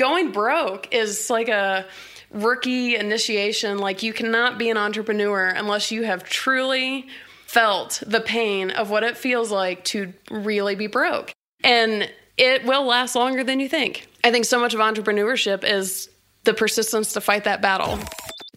[0.00, 1.84] Going broke is like a
[2.30, 3.76] rookie initiation.
[3.76, 7.06] Like, you cannot be an entrepreneur unless you have truly
[7.46, 11.32] felt the pain of what it feels like to really be broke.
[11.62, 14.08] And it will last longer than you think.
[14.24, 16.08] I think so much of entrepreneurship is
[16.44, 17.98] the persistence to fight that battle.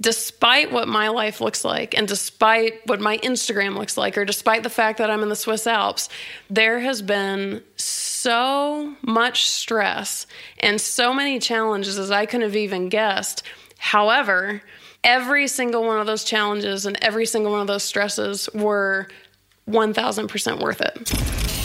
[0.02, 4.64] Despite what my life looks like, and despite what my Instagram looks like, or despite
[4.64, 6.10] the fact that I'm in the Swiss Alps,
[6.50, 10.26] there has been so much stress
[10.60, 13.44] and so many challenges as I couldn't have even guessed
[13.84, 14.62] However,
[15.04, 19.10] every single one of those challenges and every single one of those stresses were
[19.70, 21.63] 1000% worth it.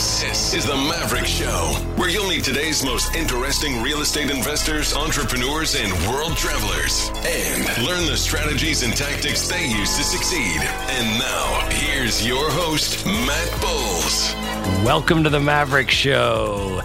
[0.00, 5.74] This is the Maverick Show, where you'll meet today's most interesting real estate investors, entrepreneurs,
[5.74, 10.58] and world travelers, and learn the strategies and tactics they use to succeed.
[10.62, 14.34] And now, here's your host, Matt Bowles.
[14.86, 16.80] Welcome to the Maverick Show.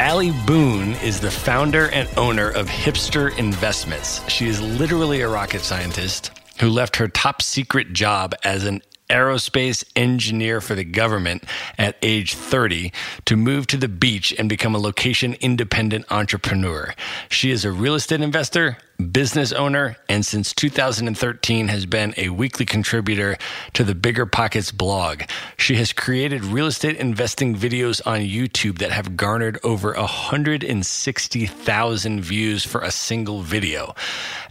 [0.00, 4.28] Ali Boone is the founder and owner of Hipster Investments.
[4.28, 9.84] She is literally a rocket scientist who left her top secret job as an aerospace
[9.94, 11.44] engineer for the government
[11.78, 12.92] at age 30
[13.24, 16.94] to move to the beach and become a location independent entrepreneur.
[17.28, 22.64] She is a real estate investor, business owner, and since 2013 has been a weekly
[22.64, 23.36] contributor
[23.74, 25.22] to the Bigger Pockets blog.
[25.56, 32.64] She has created real estate investing videos on YouTube that have garnered over 160,000 views
[32.64, 33.94] for a single video.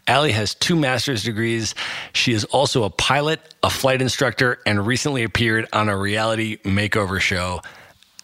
[0.08, 1.74] Ali has two master's degrees.
[2.14, 7.20] She is also a pilot, a flight instructor, and recently appeared on a reality makeover
[7.20, 7.62] show.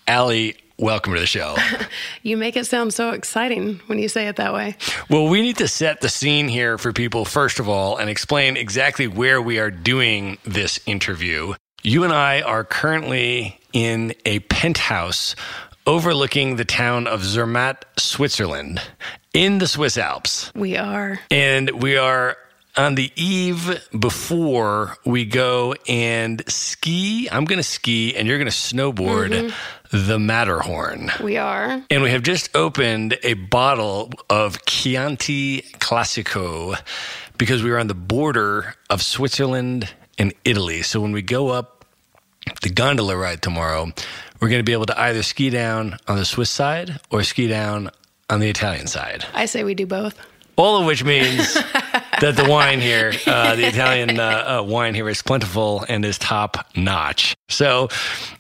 [0.08, 1.56] Ali, welcome to the show.
[2.24, 4.76] you make it sound so exciting when you say it that way.
[5.10, 8.58] Well, we need to set the scene here for people, first of all, and explain
[8.58, 11.54] exactly where we are doing this interview.
[11.84, 15.36] You and I are currently in a penthouse
[15.88, 18.82] overlooking the town of Zermatt, Switzerland,
[19.34, 20.52] in the Swiss Alps.
[20.56, 21.20] We are.
[21.30, 22.38] And we are
[22.78, 27.28] on the eve before we go and ski.
[27.32, 29.56] I'm going to ski and you're going to snowboard mm-hmm.
[29.92, 31.12] The Matterhorn.
[31.22, 31.84] We are.
[31.90, 36.80] And we have just opened a bottle of Chianti Classico
[37.38, 40.82] because we are on the border of Switzerland and Italy.
[40.82, 41.86] So when we go up
[42.62, 43.92] the gondola ride tomorrow,
[44.40, 47.48] we're going to be able to either ski down on the Swiss side or ski
[47.48, 47.92] down
[48.30, 49.26] on the Italian side.
[49.34, 50.18] I say we do both.
[50.56, 55.10] All of which means that the wine here, uh, the Italian uh, uh, wine here,
[55.10, 57.36] is plentiful and is top notch.
[57.50, 57.90] So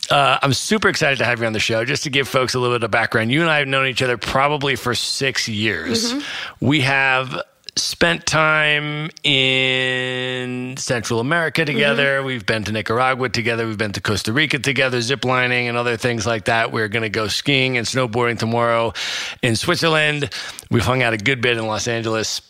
[0.09, 1.83] uh, I'm super excited to have you on the show.
[1.85, 4.01] Just to give folks a little bit of background, you and I have known each
[4.01, 6.13] other probably for six years.
[6.13, 6.65] Mm-hmm.
[6.65, 7.41] We have
[7.81, 12.17] spent time in Central America together.
[12.17, 12.25] Mm-hmm.
[12.27, 13.65] We've been to Nicaragua together.
[13.67, 16.71] We've been to Costa Rica together, ziplining and other things like that.
[16.71, 18.93] We're going to go skiing and snowboarding tomorrow
[19.41, 20.29] in Switzerland.
[20.69, 22.41] We've hung out a good bit in Los Angeles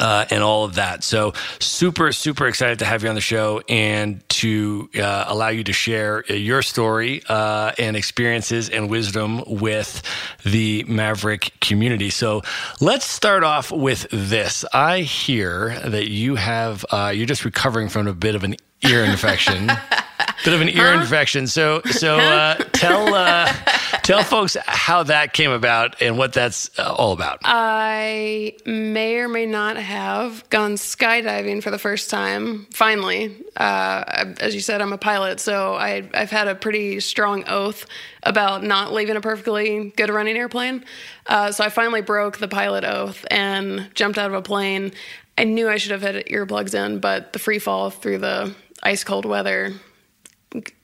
[0.00, 1.04] uh, and all of that.
[1.04, 5.64] So, super, super excited to have you on the show and to uh, allow you
[5.64, 10.02] to share your story uh, and experiences and wisdom with
[10.44, 12.10] the Maverick community.
[12.10, 12.42] So,
[12.80, 14.64] let's start off with this.
[14.72, 19.04] I hear that you have, uh, you're just recovering from a bit of an ear
[19.04, 19.66] infection.
[20.44, 21.00] bit of an ear huh?
[21.00, 21.46] infection.
[21.46, 23.52] So, so uh, tell uh,
[24.06, 27.40] Tell folks how that came about and what that's uh, all about.
[27.42, 32.68] I may or may not have gone skydiving for the first time.
[32.72, 34.04] Finally, uh,
[34.38, 37.86] as you said, I'm a pilot, so I, I've had a pretty strong oath
[38.22, 40.84] about not leaving a perfectly good running airplane.
[41.26, 44.92] Uh, so I finally broke the pilot oath and jumped out of a plane.
[45.36, 48.54] I knew I should have had earplugs in, but the free fall through the
[48.84, 49.72] ice cold weather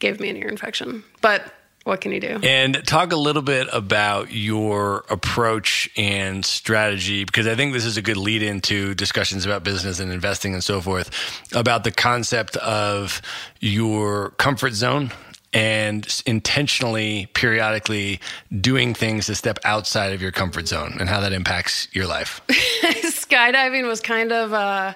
[0.00, 1.04] gave me an ear infection.
[1.20, 1.44] But
[1.84, 2.38] what can you do?
[2.42, 7.96] And talk a little bit about your approach and strategy, because I think this is
[7.96, 11.10] a good lead into discussions about business and investing and so forth,
[11.52, 13.20] about the concept of
[13.60, 15.10] your comfort zone
[15.52, 18.20] and intentionally, periodically
[18.60, 22.40] doing things to step outside of your comfort zone and how that impacts your life.
[22.48, 24.94] Skydiving was kind of, uh,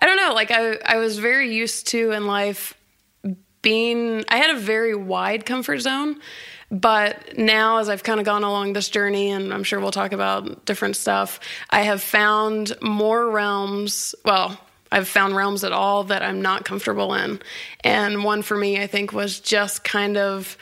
[0.00, 2.74] I don't know, like I, I was very used to in life
[3.66, 6.20] being, I had a very wide comfort zone.
[6.70, 10.12] But now, as I've kind of gone along this journey, and I'm sure we'll talk
[10.12, 14.14] about different stuff, I have found more realms.
[14.24, 14.56] Well,
[14.92, 17.40] I've found realms at all that I'm not comfortable in.
[17.82, 20.56] And one for me, I think, was just kind of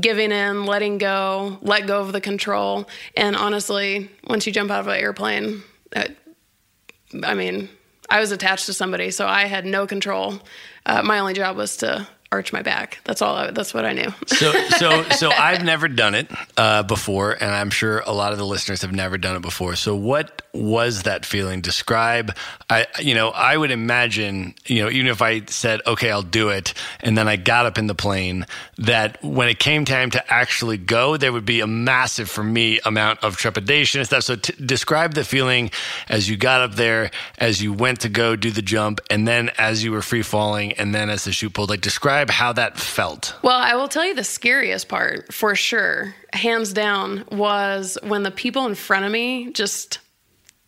[0.00, 2.88] giving in, letting go, let go of the control.
[3.16, 5.62] And honestly, once you jump out of an airplane,
[5.94, 7.68] I mean,
[8.10, 10.40] I was attached to somebody, so I had no control.
[10.84, 13.00] Uh, my only job was to arch my back.
[13.04, 13.34] That's all.
[13.34, 14.12] I, that's what I knew.
[14.26, 18.38] so, so, so I've never done it uh, before, and I'm sure a lot of
[18.38, 19.76] the listeners have never done it before.
[19.76, 21.60] So, what was that feeling?
[21.60, 22.36] Describe.
[22.68, 26.50] I, you know, I would imagine, you know, even if I said, "Okay, I'll do
[26.50, 28.46] it," and then I got up in the plane,
[28.76, 32.78] that when it came time to actually go, there would be a massive, for me,
[32.84, 34.24] amount of trepidation and stuff.
[34.24, 35.70] So, t- describe the feeling
[36.08, 39.50] as you got up there, as you went to go do the jump, and then
[39.56, 41.70] as you were free falling, and then as the chute pulled.
[41.70, 43.36] Like, describe describe how that felt.
[43.42, 48.30] Well, I will tell you the scariest part for sure, hands down, was when the
[48.30, 50.00] people in front of me just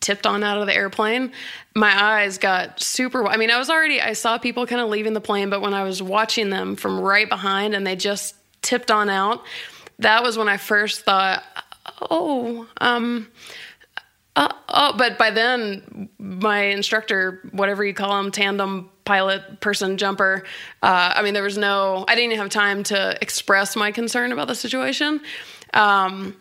[0.00, 1.32] tipped on out of the airplane.
[1.74, 3.26] My eyes got super.
[3.26, 5.74] I mean, I was already, I saw people kind of leaving the plane, but when
[5.74, 9.42] I was watching them from right behind and they just tipped on out,
[9.98, 11.42] that was when I first thought,
[12.10, 13.28] oh, um,
[14.36, 20.44] uh, oh, but by then, my instructor, whatever you call him, tandem pilot, person, jumper,
[20.82, 24.46] uh, I mean, there was no, I didn't have time to express my concern about
[24.46, 25.20] the situation.
[25.74, 26.36] Um,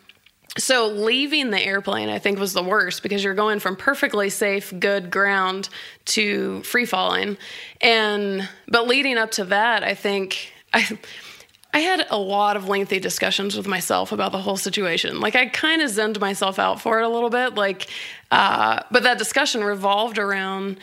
[0.58, 4.74] so leaving the airplane, I think, was the worst because you're going from perfectly safe,
[4.80, 5.70] good ground
[6.06, 7.38] to free falling.
[7.82, 10.98] And, but leading up to that, I think, I,
[11.72, 15.20] I had a lot of lengthy discussions with myself about the whole situation.
[15.20, 17.56] Like I kind of zenned myself out for it a little bit.
[17.56, 17.88] Like,
[18.32, 20.80] uh, but that discussion revolved around.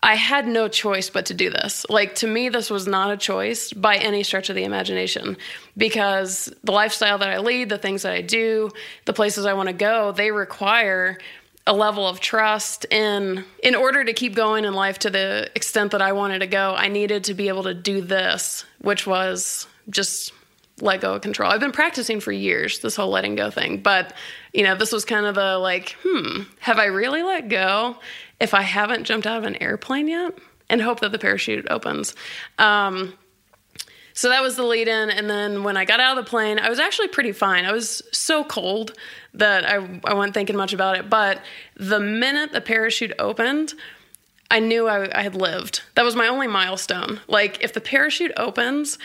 [0.00, 1.84] I had no choice but to do this.
[1.90, 5.36] Like to me, this was not a choice by any stretch of the imagination,
[5.76, 8.70] because the lifestyle that I lead, the things that I do,
[9.06, 11.18] the places I want to go, they require
[11.66, 15.90] a level of trust in in order to keep going in life to the extent
[15.90, 19.66] that I wanted to go, I needed to be able to do this, which was
[19.90, 20.32] just
[20.80, 21.50] let go of control.
[21.50, 24.12] I've been practicing for years this whole letting go thing, but
[24.52, 27.96] you know, this was kind of the like, hmm, have I really let go
[28.40, 30.34] if I haven't jumped out of an airplane yet?
[30.70, 32.14] And hope that the parachute opens.
[32.58, 33.14] Um,
[34.12, 35.10] so that was the lead in.
[35.10, 37.64] And then when I got out of the plane, I was actually pretty fine.
[37.64, 38.92] I was so cold
[39.32, 41.08] that I, I wasn't thinking much about it.
[41.08, 41.40] But
[41.76, 43.74] the minute the parachute opened,
[44.50, 45.82] I knew I, I had lived.
[45.94, 47.20] That was my only milestone.
[47.28, 48.98] Like, if the parachute opens,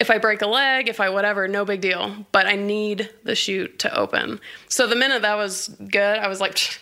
[0.00, 2.26] if I break a leg, if I whatever, no big deal.
[2.32, 4.40] But I need the chute to open.
[4.68, 6.80] So the minute that was good, I was like,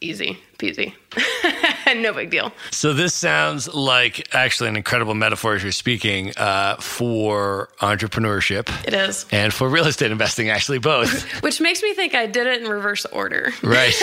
[0.00, 0.94] easy peasy.
[1.96, 2.52] no big deal.
[2.70, 8.68] So this sounds like actually an incredible metaphor as you're speaking uh, for entrepreneurship.
[8.86, 9.26] It is.
[9.30, 11.22] And for real estate investing, actually both.
[11.42, 13.52] Which makes me think I did it in reverse order.
[13.62, 13.94] Right.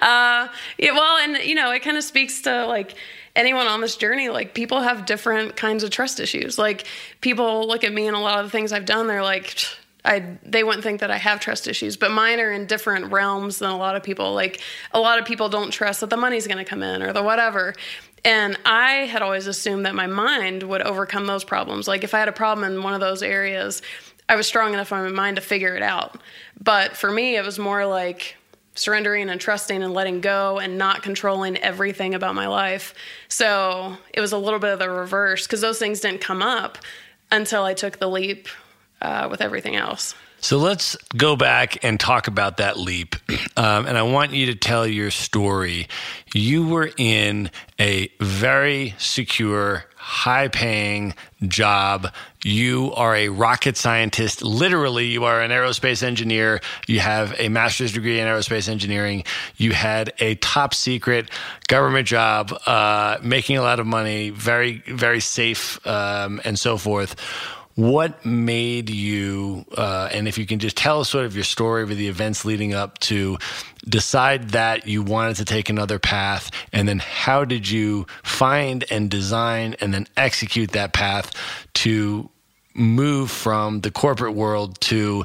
[0.00, 0.48] uh,
[0.78, 2.94] yeah, well, and you know, it kind of speaks to like
[3.34, 6.58] anyone on this journey, like people have different kinds of trust issues.
[6.58, 6.86] Like
[7.20, 9.56] people look at me and a lot of the things I've done, they're like,
[10.04, 13.58] I they wouldn't think that I have trust issues, but mine are in different realms
[13.58, 14.34] than a lot of people.
[14.34, 14.60] Like
[14.92, 17.22] a lot of people don't trust that the money's going to come in or the
[17.22, 17.74] whatever.
[18.24, 21.88] And I had always assumed that my mind would overcome those problems.
[21.88, 23.82] Like if I had a problem in one of those areas,
[24.28, 26.20] I was strong enough in my mind to figure it out.
[26.60, 28.36] But for me, it was more like
[28.74, 32.94] surrendering and trusting and letting go and not controlling everything about my life.
[33.28, 36.78] So it was a little bit of the reverse because those things didn't come up
[37.30, 38.48] until I took the leap
[39.02, 40.14] uh, with everything else.
[40.42, 43.16] So let's go back and talk about that leap.
[43.54, 45.86] Um, and I want you to tell your story.
[46.32, 52.08] You were in a very secure, high paying job.
[52.42, 54.42] You are a rocket scientist.
[54.42, 56.62] Literally, you are an aerospace engineer.
[56.88, 59.24] You have a master's degree in aerospace engineering.
[59.58, 61.30] You had a top secret
[61.68, 67.16] government job, uh, making a lot of money, very, very safe, um, and so forth
[67.74, 71.82] what made you, uh, and if you can just tell us sort of your story
[71.82, 73.38] of the events leading up to
[73.88, 79.10] decide that you wanted to take another path, and then how did you find and
[79.10, 81.32] design and then execute that path
[81.74, 82.28] to
[82.74, 85.24] move from the corporate world to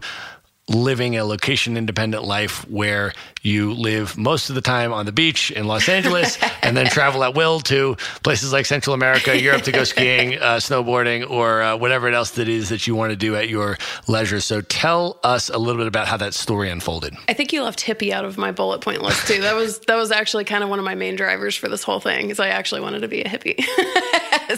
[0.70, 5.50] living a location independent life where you live most of the time on the beach
[5.52, 9.72] in Los Angeles and then travel at will to places like Central America, Europe to
[9.72, 13.36] go skiing, uh, snowboarding, or uh, whatever else that is that you want to do
[13.36, 14.42] at your leisure.
[14.42, 17.16] So tell us a little bit about how that story unfolded.
[17.30, 19.42] I think you left hippie out of my bullet point list too.
[19.42, 22.02] That was that was actually kind of one of my main drivers for this whole
[22.02, 23.64] thing is I actually wanted to be a hippie.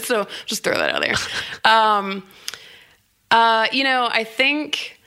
[0.02, 1.72] so just throw that out there.
[1.72, 2.26] Um,
[3.30, 4.99] uh, you know, I think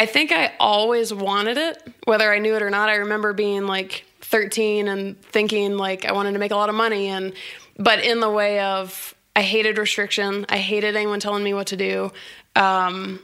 [0.00, 2.88] I think I always wanted it, whether I knew it or not.
[2.88, 6.74] I remember being like 13 and thinking like I wanted to make a lot of
[6.74, 7.34] money and
[7.78, 10.46] but in the way of I hated restriction.
[10.48, 12.12] I hated anyone telling me what to do.
[12.56, 13.20] Um,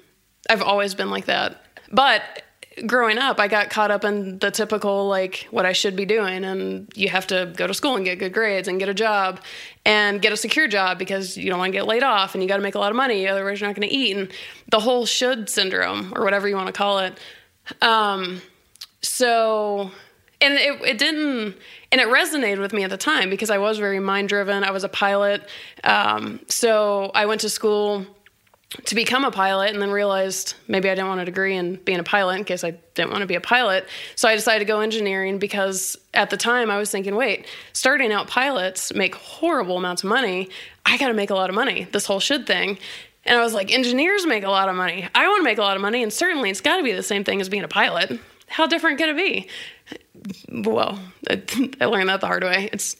[0.51, 1.65] I've always been like that.
[1.91, 2.43] But
[2.85, 6.45] growing up, I got caught up in the typical like what I should be doing,
[6.45, 9.41] and you have to go to school and get good grades and get a job
[9.85, 12.49] and get a secure job because you don't want to get laid off and you
[12.49, 14.31] got to make a lot of money, otherwise you're not going to eat, and
[14.71, 17.19] the whole should syndrome or whatever you want to call it.
[17.81, 18.43] Um,
[19.01, 19.91] so,
[20.41, 21.57] and it, it didn't,
[21.93, 24.65] and it resonated with me at the time because I was very mind driven.
[24.65, 25.49] I was a pilot,
[25.85, 28.07] um, so I went to school
[28.85, 31.99] to become a pilot and then realized maybe I didn't want a degree in being
[31.99, 33.87] a pilot in case I didn't want to be a pilot.
[34.15, 38.13] So I decided to go engineering because at the time I was thinking, wait, starting
[38.13, 40.49] out pilots make horrible amounts of money.
[40.85, 42.79] I got to make a lot of money, this whole should thing.
[43.25, 45.09] And I was like, engineers make a lot of money.
[45.15, 46.03] I want to make a lot of money.
[46.03, 48.21] And certainly it's got to be the same thing as being a pilot.
[48.47, 49.49] How different could it be?
[50.53, 52.71] Well, I learned that the hard way.
[52.73, 52.97] It's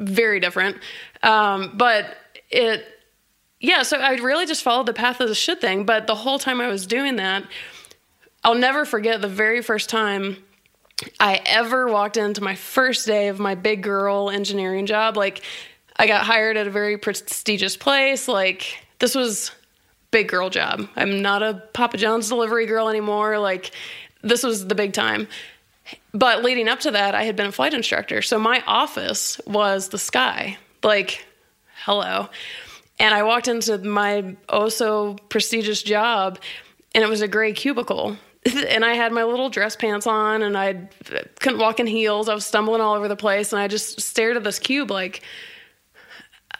[0.00, 0.78] very different.
[1.22, 2.16] Um, but
[2.50, 2.84] it,
[3.60, 5.84] yeah, so I really just followed the path of the should thing.
[5.84, 7.44] But the whole time I was doing that,
[8.44, 10.36] I'll never forget the very first time
[11.18, 15.16] I ever walked into my first day of my big girl engineering job.
[15.16, 15.42] Like,
[15.96, 18.28] I got hired at a very prestigious place.
[18.28, 19.50] Like, this was
[20.10, 20.88] big girl job.
[20.96, 23.38] I'm not a Papa John's delivery girl anymore.
[23.38, 23.72] Like,
[24.22, 25.28] this was the big time.
[26.12, 28.22] But leading up to that, I had been a flight instructor.
[28.22, 30.58] So my office was the sky.
[30.82, 31.26] Like,
[31.84, 32.28] hello.
[33.00, 36.38] And I walked into my oh so prestigious job,
[36.94, 38.16] and it was a gray cubicle.
[38.68, 40.88] and I had my little dress pants on, and I
[41.40, 42.28] couldn't walk in heels.
[42.28, 45.22] I was stumbling all over the place, and I just stared at this cube like,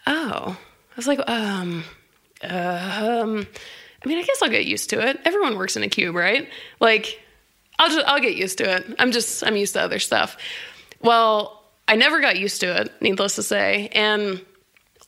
[0.07, 0.57] oh.
[0.57, 1.85] I was like, um,
[2.42, 3.47] uh, um.
[4.04, 5.21] I mean, I guess I'll get used to it.
[5.25, 6.49] Everyone works in a cube, right?
[6.80, 7.21] Like,
[7.78, 8.97] I'll just I'll get used to it.
[8.99, 10.37] I'm just I'm used to other stuff.
[11.00, 14.45] Well, I never got used to it, needless to say, and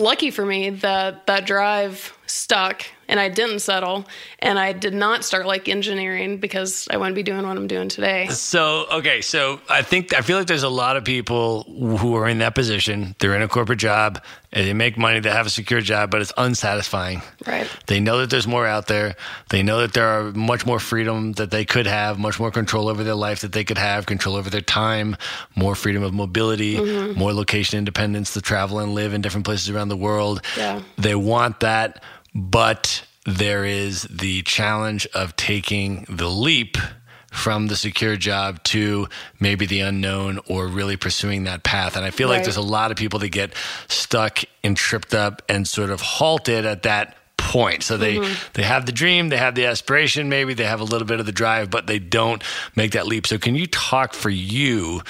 [0.01, 4.07] lucky for me that that drive stuck and I didn't settle
[4.39, 7.89] and I did not start like engineering because I wouldn't be doing what I'm doing
[7.89, 8.29] today.
[8.29, 12.29] So, okay, so I think I feel like there's a lot of people who are
[12.29, 13.17] in that position.
[13.19, 14.23] They're in a corporate job
[14.53, 17.23] and they make money, they have a secure job, but it's unsatisfying.
[17.47, 17.69] Right.
[17.87, 19.17] They know that there's more out there.
[19.51, 22.89] They know that there are much more freedom that they could have, much more control
[22.89, 25.17] over their life that they could have, control over their time,
[25.55, 27.19] more freedom of mobility, mm-hmm.
[27.19, 30.43] more location independence to travel and live in different places around the world.
[30.57, 30.83] Yeah.
[30.97, 32.03] They want that
[32.35, 36.77] but there is the challenge of taking the leap
[37.31, 39.09] from the secure job to
[39.39, 41.97] maybe the unknown or really pursuing that path.
[41.97, 42.37] And I feel right.
[42.37, 43.55] like there's a lot of people that get
[43.89, 47.83] stuck and tripped up and sort of halted at that point.
[47.83, 48.51] So they mm-hmm.
[48.55, 51.27] they have the dream, they have the aspiration, maybe they have a little bit of
[51.27, 52.43] the drive, but they don't
[52.77, 53.27] make that leap.
[53.27, 55.03] So can you talk for you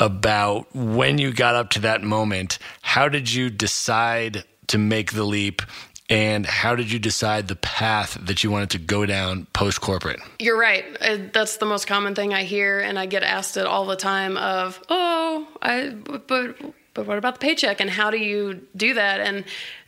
[0.00, 2.58] about when you got up to that moment?
[2.82, 5.60] How did you decide to make the leap
[6.10, 10.20] and how did you decide the path that you wanted to go down post corporate?
[10.38, 10.84] You're right.
[11.00, 13.96] Uh, that's the most common thing I hear, and I get asked it all the
[13.96, 14.36] time.
[14.36, 16.56] Of oh, I but
[16.92, 19.20] but what about the paycheck and how do you do that?
[19.20, 19.44] And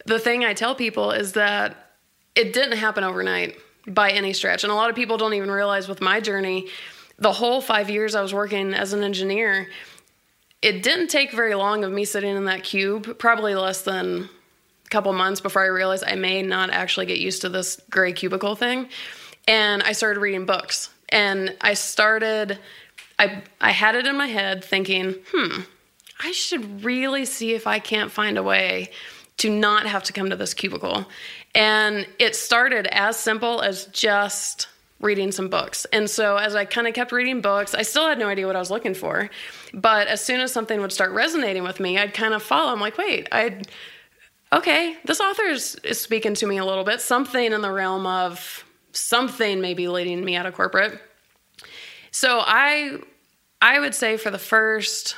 [0.07, 1.93] the thing I tell people is that
[2.35, 3.57] it didn't happen overnight
[3.87, 6.69] by any stretch, and a lot of people don't even realize with my journey,
[7.19, 9.69] the whole five years I was working as an engineer.
[10.63, 14.31] It didn't take very long of me sitting in that cube, probably less than
[14.91, 18.57] couple months before I realized I may not actually get used to this gray cubicle
[18.57, 18.89] thing.
[19.49, 20.91] And I started reading books.
[21.09, 22.59] And I started
[23.19, 25.63] I I had it in my head thinking, "Hmm,
[26.21, 28.91] I should really see if I can't find a way
[29.39, 31.07] to not have to come to this cubicle.
[31.55, 34.69] And it started as simple as just
[35.01, 35.85] reading some books.
[35.93, 38.57] And so as I kind of kept reading books, I still had no idea what
[38.57, 39.29] I was looking for.
[39.75, 42.73] But as soon as something would start resonating with me, I'd kind of follow.
[42.73, 43.61] I'm like, wait, I
[44.53, 47.01] okay, this author is, is speaking to me a little bit.
[47.01, 51.01] Something in the realm of something maybe leading me out of corporate.
[52.11, 52.99] So I
[53.61, 55.17] I would say for the first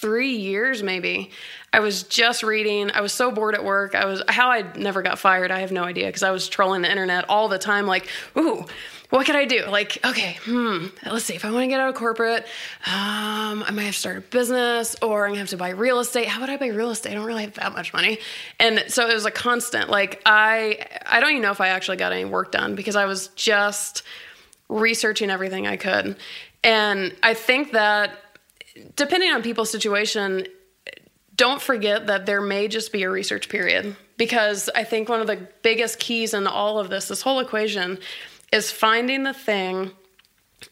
[0.00, 1.30] three years maybe
[1.74, 5.02] i was just reading i was so bored at work i was how i never
[5.02, 7.86] got fired i have no idea because i was trolling the internet all the time
[7.86, 8.64] like ooh
[9.10, 9.66] what could i do?
[9.66, 11.34] Like okay hmm let's see.
[11.34, 12.44] If i want to get out of corporate
[12.86, 16.00] um, i might have to start a business or i'm gonna have to buy real
[16.00, 16.26] estate.
[16.26, 17.12] How would i buy real estate?
[17.12, 18.18] I don't really have that much money.
[18.58, 21.98] And so it was a constant like i i don't even know if i actually
[21.98, 24.02] got any work done because i was just
[24.68, 26.16] researching everything i could.
[26.62, 28.12] And i think that
[28.96, 30.46] depending on people's situation,
[31.34, 35.26] don't forget that there may just be a research period because I think one of
[35.26, 37.98] the biggest keys in all of this, this whole equation,
[38.52, 39.92] is finding the thing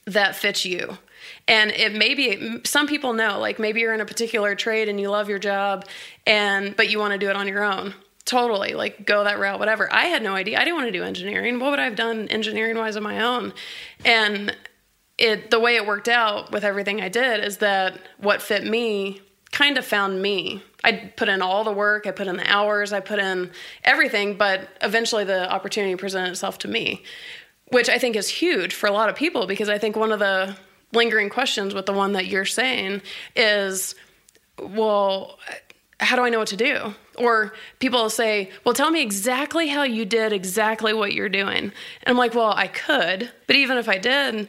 [0.06, 0.99] that fits you.
[1.47, 5.00] And it may be some people know, like maybe you're in a particular trade and
[5.00, 5.87] you love your job,
[6.26, 7.94] and but you want to do it on your own.
[8.25, 9.92] Totally, like go that route, whatever.
[9.92, 10.58] I had no idea.
[10.58, 11.58] I didn't want to do engineering.
[11.58, 13.54] What would I have done engineering wise on my own?
[14.04, 14.54] And
[15.16, 19.20] it the way it worked out with everything I did is that what fit me
[19.50, 20.62] kind of found me.
[20.85, 23.50] I put in all the work, I put in the hours, I put in
[23.82, 27.02] everything, but eventually the opportunity presented itself to me,
[27.70, 30.18] which I think is huge for a lot of people because I think one of
[30.18, 30.56] the
[30.92, 33.02] lingering questions with the one that you're saying
[33.37, 33.94] is,
[34.58, 35.38] well,
[36.00, 36.94] how do I know what to do?
[37.16, 41.56] Or people say, well, tell me exactly how you did exactly what you're doing.
[41.56, 41.72] And
[42.06, 44.48] I'm like, well, I could, but even if I did,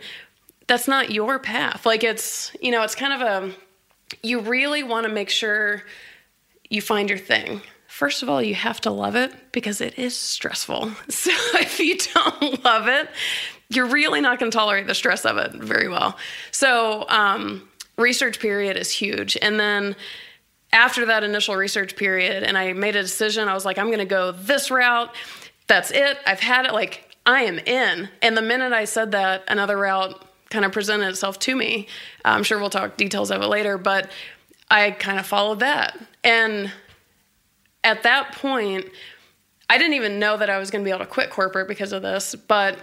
[0.68, 1.86] that's not your path.
[1.86, 3.56] Like it's, you know, it's kind of a,
[4.22, 5.84] you really want to make sure
[6.70, 7.62] you find your thing.
[8.00, 10.94] First of all, you have to love it because it is stressful.
[11.10, 13.10] So if you don't love it,
[13.68, 16.16] you're really not going to tolerate the stress of it very well.
[16.52, 19.38] So, um, research period is huge.
[19.42, 19.98] And then
[20.72, 24.00] after that initial research period, and I made a decision, I was like, I'm going
[24.00, 25.14] to go this route.
[25.68, 26.20] That's it.
[26.26, 26.72] I've had it.
[26.72, 28.08] Like, I am in.
[28.22, 31.88] And the minute I said that, another route kind of presented itself to me.
[32.24, 34.10] I'm sure we'll talk details of it later, but
[34.72, 36.00] I kind of followed that.
[36.24, 36.72] And
[37.84, 38.86] at that point,
[39.70, 41.92] I didn't even know that I was going to be able to quit corporate because
[41.92, 42.78] of this, but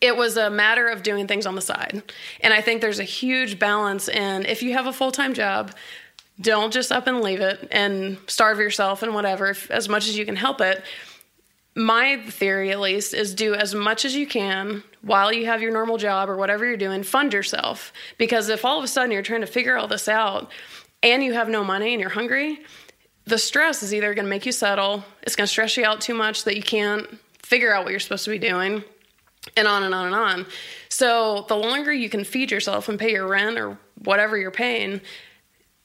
[0.00, 2.02] it was a matter of doing things on the side.
[2.40, 5.72] And I think there's a huge balance in if you have a full time job,
[6.40, 10.18] don't just up and leave it and starve yourself and whatever, if, as much as
[10.18, 10.84] you can help it
[11.76, 15.70] my theory at least is do as much as you can while you have your
[15.70, 19.22] normal job or whatever you're doing fund yourself because if all of a sudden you're
[19.22, 20.50] trying to figure all this out
[21.02, 22.58] and you have no money and you're hungry
[23.26, 26.00] the stress is either going to make you settle it's going to stress you out
[26.00, 27.06] too much that you can't
[27.42, 28.82] figure out what you're supposed to be doing
[29.56, 30.46] and on and on and on.
[30.88, 35.00] So the longer you can feed yourself and pay your rent or whatever you're paying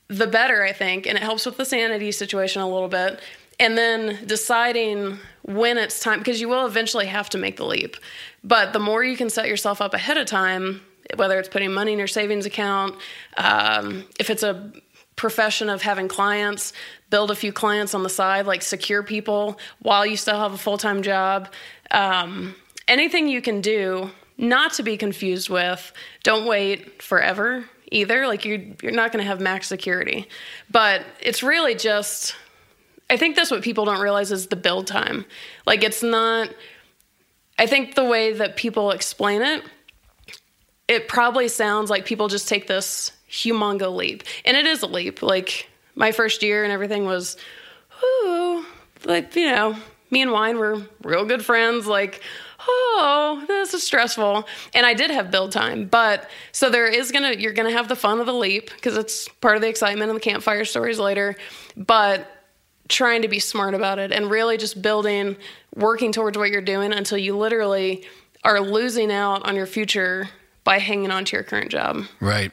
[0.07, 3.19] the better i think and it helps with the sanity situation a little bit.
[3.59, 7.95] And then deciding when it's time because you will eventually have to make the leap.
[8.43, 10.81] But the more you can set yourself up ahead of time
[11.15, 12.95] whether it's putting money in your savings account
[13.37, 14.71] um, if it's a
[15.17, 16.73] profession of having clients
[17.11, 20.57] build a few clients on the side like secure people while you still have a
[20.57, 21.47] full-time job
[21.91, 22.55] um,
[22.87, 25.93] anything you can do not to be confused with
[26.23, 30.27] don't wait forever either like you, you're not going to have max security
[30.71, 32.35] but it's really just
[33.11, 35.25] I think that's what people don't realize is the build time.
[35.65, 36.49] Like it's not
[37.59, 39.63] I think the way that people explain it,
[40.87, 44.23] it probably sounds like people just take this humongo leap.
[44.45, 45.21] And it is a leap.
[45.21, 45.69] Like
[46.01, 47.37] my first year and everything was
[48.03, 48.65] ooh,
[49.05, 49.77] like, you know,
[50.09, 52.21] me and wine were real good friends, like
[52.67, 54.47] oh, this is stressful.
[54.73, 57.95] And I did have build time, but so there is gonna, you're gonna have the
[57.95, 61.35] fun of the leap because it's part of the excitement and the campfire stories later.
[61.75, 62.29] But
[62.87, 65.37] trying to be smart about it and really just building,
[65.75, 68.05] working towards what you're doing until you literally
[68.43, 70.29] are losing out on your future
[70.63, 72.05] by hanging on to your current job.
[72.19, 72.51] Right.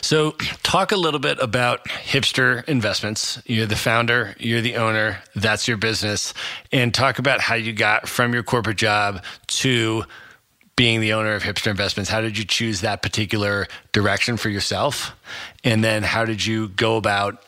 [0.00, 3.42] So, talk a little bit about Hipster Investments.
[3.44, 6.32] You're the founder, you're the owner, that's your business,
[6.72, 10.04] and talk about how you got from your corporate job to
[10.76, 12.10] being the owner of Hipster Investments.
[12.10, 15.14] How did you choose that particular direction for yourself?
[15.62, 17.42] And then, how did you go about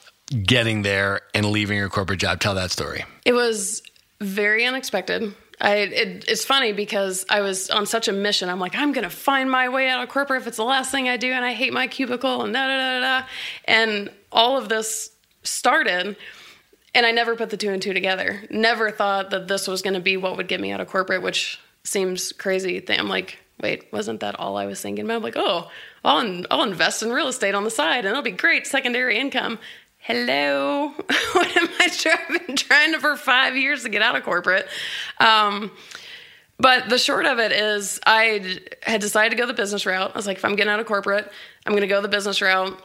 [0.44, 2.40] getting there and leaving your corporate job?
[2.40, 3.04] Tell that story.
[3.24, 3.82] It was
[4.20, 5.34] very unexpected.
[5.62, 8.48] I, it, it's funny because I was on such a mission.
[8.48, 10.90] I'm like, I'm going to find my way out of corporate if it's the last
[10.90, 13.26] thing I do, and I hate my cubicle, and da da da da.
[13.66, 15.10] And all of this
[15.44, 16.16] started,
[16.94, 18.42] And I never put the two and two together.
[18.50, 21.22] Never thought that this was going to be what would get me out of corporate,
[21.22, 22.84] which seems crazy.
[22.88, 25.16] I'm like, wait, wasn't that all I was thinking about?
[25.16, 25.70] I'm like, oh,
[26.04, 29.58] I'll, I'll invest in real estate on the side and it'll be great secondary income.
[30.04, 30.88] Hello,
[31.32, 34.66] what am I trying, trying to for five years to get out of corporate?
[35.20, 35.70] Um,
[36.58, 40.10] but the short of it is, I had decided to go the business route.
[40.12, 41.30] I was like, if I'm getting out of corporate,
[41.64, 42.76] I'm going to go the business route.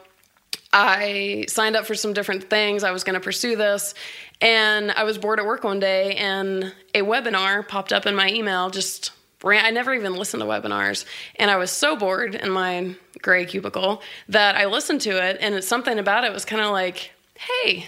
[0.72, 2.84] I signed up for some different things.
[2.84, 3.94] I was going to pursue this.
[4.40, 8.28] And I was bored at work one day, and a webinar popped up in my
[8.30, 8.70] email.
[8.70, 9.10] Just
[9.42, 11.04] ran, I never even listened to webinars.
[11.36, 15.38] And I was so bored in my gray cubicle that I listened to it.
[15.40, 17.86] And something about it was kind of like, hey,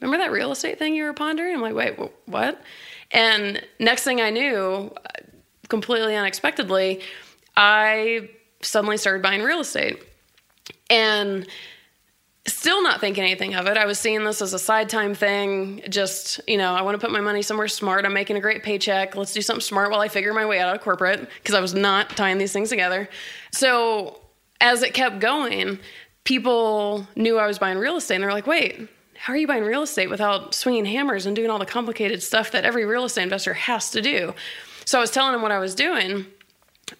[0.00, 1.54] remember that real estate thing you were pondering?
[1.54, 2.60] I'm like, wait, what?
[3.10, 5.22] And next thing I knew, uh,
[5.68, 7.00] completely unexpectedly,
[7.56, 8.30] I
[8.62, 10.02] suddenly started buying real estate.
[10.90, 11.46] And
[12.52, 13.76] still not thinking anything of it.
[13.76, 15.82] I was seeing this as a side time thing.
[15.88, 18.04] Just, you know, I want to put my money somewhere smart.
[18.04, 19.16] I'm making a great paycheck.
[19.16, 21.74] Let's do something smart while I figure my way out of corporate because I was
[21.74, 23.08] not tying these things together.
[23.52, 24.20] So
[24.60, 25.78] as it kept going,
[26.24, 29.64] people knew I was buying real estate and they're like, wait, how are you buying
[29.64, 33.24] real estate without swinging hammers and doing all the complicated stuff that every real estate
[33.24, 34.34] investor has to do?
[34.84, 36.26] So I was telling them what I was doing.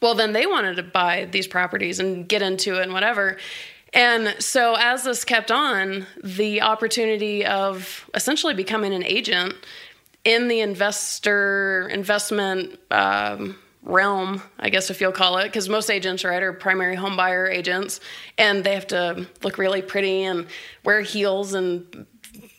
[0.00, 3.38] Well, then they wanted to buy these properties and get into it and whatever.
[3.94, 9.54] And so, as this kept on, the opportunity of essentially becoming an agent
[10.24, 16.22] in the investor investment um, realm, I guess if you'll call it, because most agents,
[16.24, 18.00] right, are primary home buyer agents,
[18.36, 20.46] and they have to look really pretty and
[20.84, 22.06] wear heels and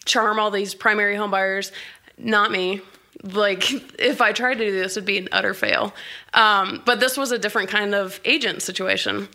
[0.06, 1.72] charm all these primary home buyers.
[2.18, 2.82] Not me.
[3.22, 5.94] Like, if I tried to do this, it'd be an utter fail.
[6.34, 9.28] Um, but this was a different kind of agent situation.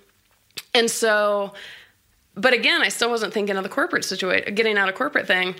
[0.74, 1.52] And so,
[2.36, 5.54] but again, I still wasn't thinking of the corporate situation, getting out of corporate thing.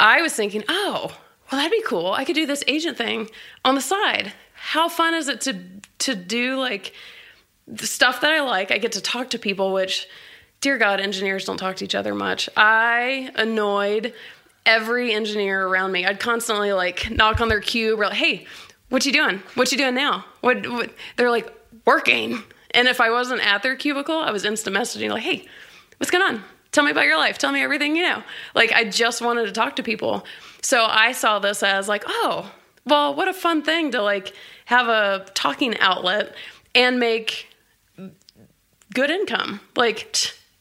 [0.00, 1.16] I was thinking, oh,
[1.50, 2.12] well, that'd be cool.
[2.12, 3.30] I could do this agent thing
[3.64, 4.32] on the side.
[4.54, 5.60] How fun is it to
[5.98, 6.92] to do like
[7.66, 8.70] the stuff that I like?
[8.70, 10.08] I get to talk to people, which,
[10.60, 12.48] dear God, engineers don't talk to each other much.
[12.56, 14.14] I annoyed
[14.66, 16.06] every engineer around me.
[16.06, 18.46] I'd constantly like knock on their cube, or like, hey,
[18.88, 19.42] what you doing?
[19.54, 20.24] What you doing now?
[20.40, 20.90] What, what?
[21.16, 21.52] They're like
[21.84, 22.42] working.
[22.70, 25.46] And if I wasn't at their cubicle, I was instant messaging like, hey,
[25.98, 26.42] what's going on?
[26.72, 27.38] Tell me about your life.
[27.38, 28.22] Tell me everything you know.
[28.54, 30.24] Like, I just wanted to talk to people.
[30.60, 32.52] So I saw this as like, oh,
[32.84, 34.32] well, what a fun thing to like
[34.64, 36.34] have a talking outlet
[36.74, 37.48] and make
[38.92, 39.60] good income.
[39.76, 40.16] Like,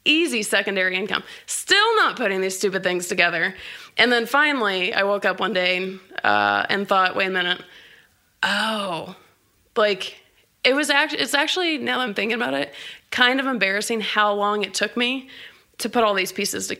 [0.05, 1.23] easy secondary income.
[1.45, 3.55] Still not putting these stupid things together.
[3.97, 7.63] And then finally, I woke up one day uh, and thought, wait a minute.
[8.41, 9.15] Oh,
[9.75, 10.19] like
[10.63, 12.73] it was actually, it's actually, now I'm thinking about it,
[13.13, 15.29] kind of embarrassing how long it took me
[15.77, 16.77] to put all these pieces to,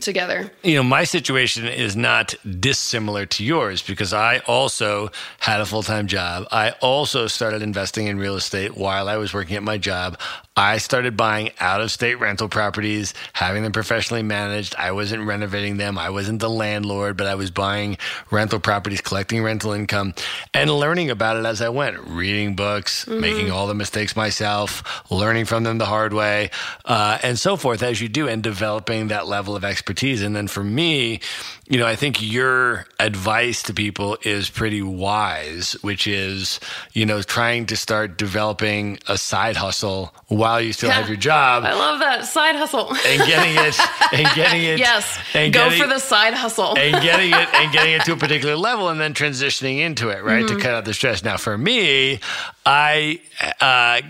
[0.00, 0.50] together.
[0.62, 5.84] You know, my situation is not dissimilar to yours because I also had a full
[5.84, 6.48] time job.
[6.50, 10.18] I also started investing in real estate while I was working at my job.
[10.58, 14.74] I started buying out of state rental properties, having them professionally managed.
[14.74, 15.96] I wasn't renovating them.
[15.96, 17.96] I wasn't the landlord, but I was buying
[18.32, 20.14] rental properties, collecting rental income,
[20.52, 23.20] and learning about it as I went, reading books, mm-hmm.
[23.20, 26.50] making all the mistakes myself, learning from them the hard way,
[26.84, 30.22] uh, and so forth as you do, and developing that level of expertise.
[30.22, 31.20] And then for me,
[31.68, 36.58] you know, I think your advice to people is pretty wise, which is,
[36.94, 40.14] you know, trying to start developing a side hustle
[40.48, 40.96] while you still yeah.
[40.96, 41.64] have your job.
[41.64, 42.88] I love that side hustle.
[42.88, 43.78] And getting it
[44.12, 45.18] and getting it Yes.
[45.34, 46.76] And go getting, for the side hustle.
[46.78, 50.22] and getting it and getting it to a particular level and then transitioning into it,
[50.24, 50.44] right?
[50.44, 50.56] Mm-hmm.
[50.56, 51.22] To cut out the stress.
[51.22, 52.20] Now for me,
[52.64, 53.20] I
[53.60, 54.00] uh,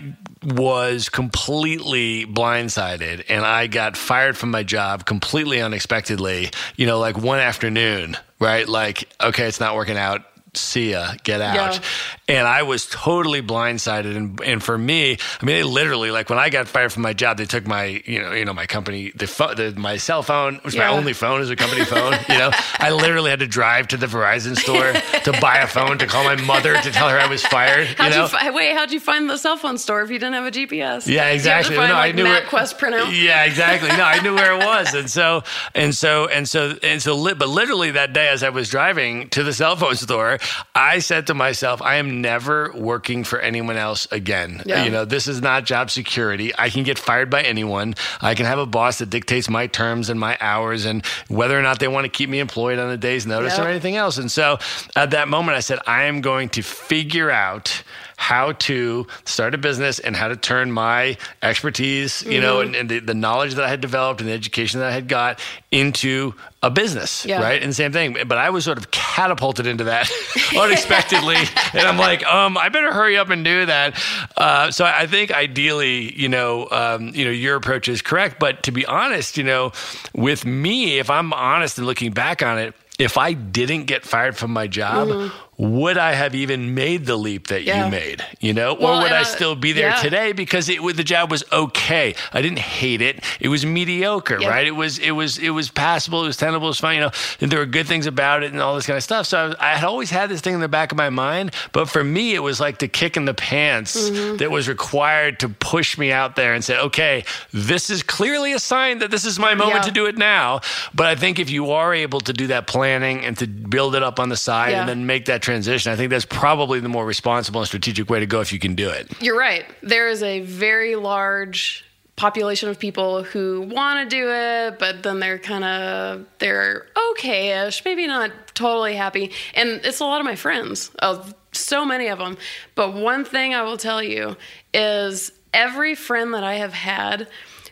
[0.43, 7.17] was completely blindsided and I got fired from my job completely unexpectedly, you know, like
[7.17, 8.67] one afternoon, right?
[8.67, 11.55] Like, okay, it's not working out see ya, get out.
[11.55, 11.79] Yeah.
[12.27, 14.15] And I was totally blindsided.
[14.15, 17.13] And, and for me, I mean, they literally, like when I got fired from my
[17.13, 20.23] job, they took my, you know, you know, my company, the, fo- the my cell
[20.23, 20.87] phone, which yeah.
[20.87, 22.13] my only phone is a company phone.
[22.29, 25.97] You know, I literally had to drive to the Verizon store to buy a phone
[25.99, 27.87] to call my mother to tell her I was fired.
[27.87, 28.23] How'd you, know?
[28.23, 30.51] you fi- wait, how'd you find the cell phone store if you didn't have a
[30.51, 31.07] GPS?
[31.07, 31.75] Yeah, exactly.
[31.75, 33.11] Find, no, like, I knew where, printout.
[33.11, 33.89] Yeah, exactly.
[33.89, 34.93] No, I knew where it was.
[34.93, 35.43] And so,
[35.75, 39.43] and so, and so, and so, but literally that day as I was driving to
[39.43, 40.38] the cell phone store,
[40.75, 44.63] I said to myself, I am never working for anyone else again.
[44.65, 44.83] Yeah.
[44.83, 46.51] You know, this is not job security.
[46.57, 47.95] I can get fired by anyone.
[48.21, 51.61] I can have a boss that dictates my terms and my hours and whether or
[51.61, 53.65] not they want to keep me employed on a day's notice yep.
[53.65, 54.17] or anything else.
[54.17, 54.59] And so
[54.95, 57.83] at that moment, I said, I am going to figure out
[58.21, 62.89] how to start a business and how to turn my expertise, you know, and, and
[62.89, 65.39] the, the knowledge that I had developed and the education that I had got
[65.71, 67.41] into a business, Yeah.
[67.41, 67.63] right?
[67.63, 68.17] And same thing.
[68.27, 70.11] But I was sort of catapulted into that
[70.59, 71.37] unexpectedly,
[71.73, 73.97] and I'm like, um, I better hurry up and do that.
[74.35, 78.37] Uh, so I think ideally, you know, um, you know, your approach is correct.
[78.37, 79.71] But to be honest, you know,
[80.13, 84.35] with me, if I'm honest and looking back on it, if I didn't get fired
[84.35, 87.63] from my job, would I have even made the leap that.
[87.63, 87.85] Yeah.
[87.85, 88.25] you made?
[88.39, 89.95] You know, Well, or would I uh, still be there yeah.
[90.01, 92.15] today because it the job was okay.
[92.31, 93.21] I didn't hate it.
[93.41, 94.47] It was mediocre, Yeah.
[94.47, 94.65] right?
[94.65, 96.23] It was it was it was passable.
[96.23, 96.67] It was tenable.
[96.67, 96.95] It was fine.
[96.95, 99.25] You know, there were good things about it and all this kind of stuff.
[99.27, 101.53] So I, was, I had always had this thing in the back of my mind.
[101.73, 104.37] But for me, it was like the kick in the pants Mm-hmm.
[104.37, 108.59] that was required to push me out there and say, okay, this is clearly a
[108.59, 110.61] sign that this is my moment to do it now.
[110.95, 114.03] But I think if you are able to do that planning and to build it
[114.03, 117.05] up on the side and then make that transition, I think that's probably the more
[117.05, 119.09] responsible and strategic way to go if you can do it.
[119.21, 119.65] You're right.
[119.81, 121.83] There is a very large
[122.15, 127.83] population of people who want to do it, but then they're kind of they're okay-ish,
[127.83, 129.31] maybe not totally happy.
[129.55, 132.37] And it's a lot of my friends, of so many of them.
[132.75, 134.37] But one thing I will tell you
[134.73, 137.27] is every friend that I have had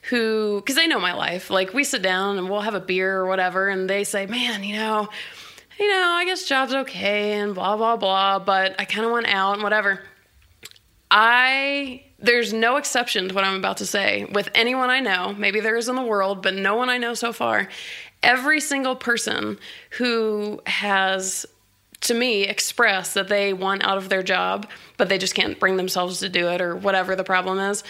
[0.09, 3.17] who because they know my life, like we sit down and we'll have a beer
[3.17, 5.09] or whatever, and they say, "Man, you know."
[5.79, 9.27] You know, I guess job's okay and blah blah blah, but I kind of want
[9.27, 10.01] out and whatever.
[11.11, 15.35] I there's no exception to what I'm about to say with anyone I know.
[15.37, 17.69] Maybe there is in the world, but no one I know so far.
[18.23, 19.59] Every single person
[19.91, 21.45] who has
[22.01, 25.77] to me expressed that they want out of their job, but they just can't bring
[25.77, 27.83] themselves to do it or whatever the problem is.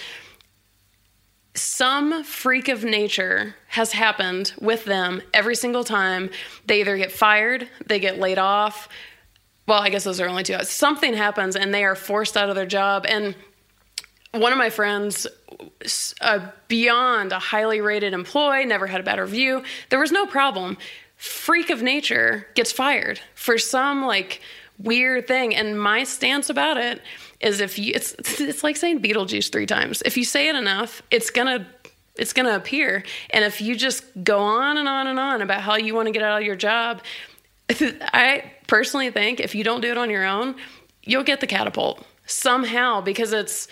[1.58, 6.30] Some freak of nature has happened with them every single time.
[6.66, 8.88] They either get fired, they get laid off,
[9.68, 10.58] well, I guess those are only two.
[10.64, 13.06] Something happens and they are forced out of their job.
[13.08, 13.36] And
[14.32, 15.28] one of my friends,
[16.68, 20.78] beyond a highly rated employee, never had a bad review, there was no problem.
[21.18, 24.42] Freak of nature gets fired for some like
[24.80, 25.56] weird thing.
[25.56, 27.02] And my stance about it
[27.40, 30.02] is if you, it's, it's like saying Beetlejuice three times.
[30.06, 31.68] If you say it enough, it's gonna
[32.18, 33.04] it's to appear.
[33.30, 36.12] And if you just go on and on and on about how you want to
[36.12, 37.02] get out of your job,
[37.70, 40.56] I personally think if you don't do it on your own,
[41.04, 43.68] you'll get the catapult somehow because it's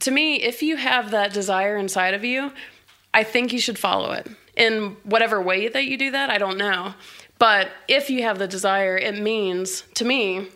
[0.00, 2.52] to me, if you have that desire inside of you,
[3.12, 4.26] I think you should follow it.
[4.56, 6.94] In whatever way that you do that, I don't know.
[7.40, 10.48] But if you have the desire, it means to me,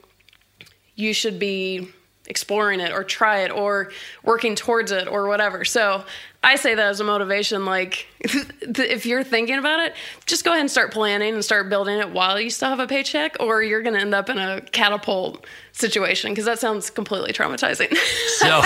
[0.95, 1.89] you should be
[2.27, 3.91] exploring it or try it or
[4.23, 5.65] working towards it or whatever.
[5.65, 6.05] So
[6.45, 7.65] I say that as a motivation.
[7.65, 9.95] Like, if you're thinking about it,
[10.27, 12.87] just go ahead and start planning and start building it while you still have a
[12.87, 17.33] paycheck, or you're going to end up in a catapult situation because that sounds completely
[17.33, 17.97] traumatizing.
[18.45, 18.61] So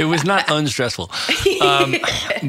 [0.00, 1.10] it was not unstressful,
[1.62, 1.92] um,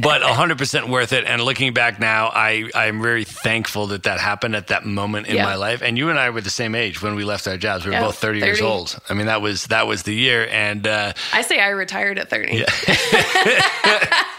[0.02, 1.26] but 100% worth it.
[1.26, 5.36] And looking back now, I, I'm very thankful that that happened at that moment in
[5.36, 5.44] Yeah.
[5.46, 5.82] my life.
[5.82, 7.86] And you and I were the same age when we left our jobs.
[7.86, 8.98] We were Yeah, both 30, years old.
[9.10, 10.48] I mean, that was that was the year.
[10.50, 12.64] And uh, I say I retired at 30.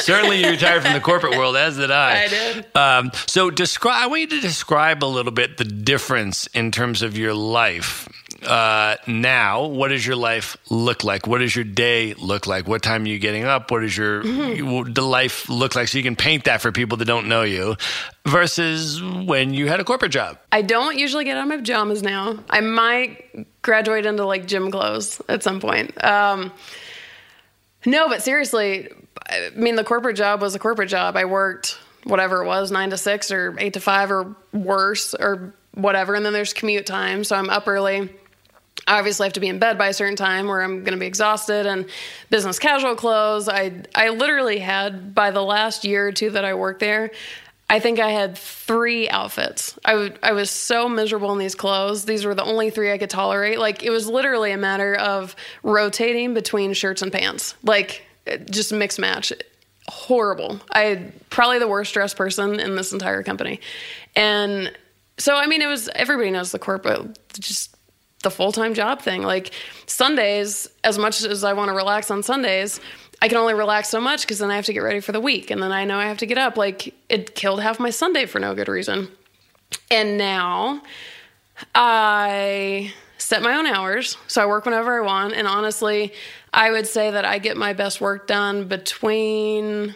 [0.00, 2.24] certainly you retired from the corporate world, as did I.
[2.24, 2.76] I did.
[2.76, 4.02] Um, so describe.
[4.02, 8.08] I want you to describe a little bit the difference in terms of your life
[8.46, 9.66] uh, now.
[9.66, 11.26] What does your life look like?
[11.26, 12.68] What does your day look like?
[12.68, 13.70] What time are you getting up?
[13.70, 14.92] What does your Mm-hmm.
[14.92, 15.88] the life look like?
[15.88, 17.76] So you can paint that for people that don't know you,
[18.26, 20.38] versus when you had a corporate job.
[20.52, 22.38] I don't usually get out of my pajamas now.
[22.50, 26.02] I might graduate into like gym clothes at some point.
[26.04, 26.52] Um,
[27.86, 28.88] no, but seriously,
[29.28, 31.16] I mean, the corporate job was a corporate job.
[31.16, 35.54] I worked whatever it was, nine to six or eight to five or worse or
[35.74, 36.14] whatever.
[36.14, 37.24] And then there's commute time.
[37.24, 38.10] So I'm up early.
[38.86, 41.00] I obviously have to be in bed by a certain time where I'm going to
[41.00, 41.86] be exhausted and
[42.30, 43.48] business casual clothes.
[43.48, 47.10] I I literally had by the last year or two that I worked there,
[47.68, 49.78] I think I had three outfits.
[49.84, 52.06] I I was so miserable in these clothes.
[52.06, 53.58] These were the only three I could tolerate.
[53.58, 57.56] Like it was literally a matter of rotating between shirts and pants.
[57.62, 58.04] Like
[58.50, 59.32] just mix match.
[59.88, 60.60] Horrible.
[60.70, 63.60] I probably the worst dressed person in this entire company.
[64.14, 64.72] And
[65.16, 67.74] so I mean it was everybody knows the corporate just
[68.22, 69.22] the full time job thing.
[69.22, 69.52] Like
[69.86, 72.80] Sundays, as much as I want to relax on Sundays,
[73.20, 75.20] I can only relax so much because then I have to get ready for the
[75.20, 75.50] week.
[75.50, 76.56] And then I know I have to get up.
[76.56, 79.08] Like it killed half my Sunday for no good reason.
[79.90, 80.82] And now
[81.74, 84.16] I set my own hours.
[84.28, 85.34] So I work whenever I want.
[85.34, 86.12] And honestly,
[86.52, 89.94] I would say that I get my best work done between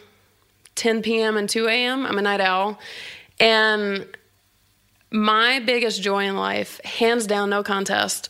[0.74, 1.36] 10 p.m.
[1.36, 2.06] and 2 a.m.
[2.06, 2.78] I'm a night owl.
[3.40, 4.06] And
[5.10, 8.28] my biggest joy in life, hands down, no contest,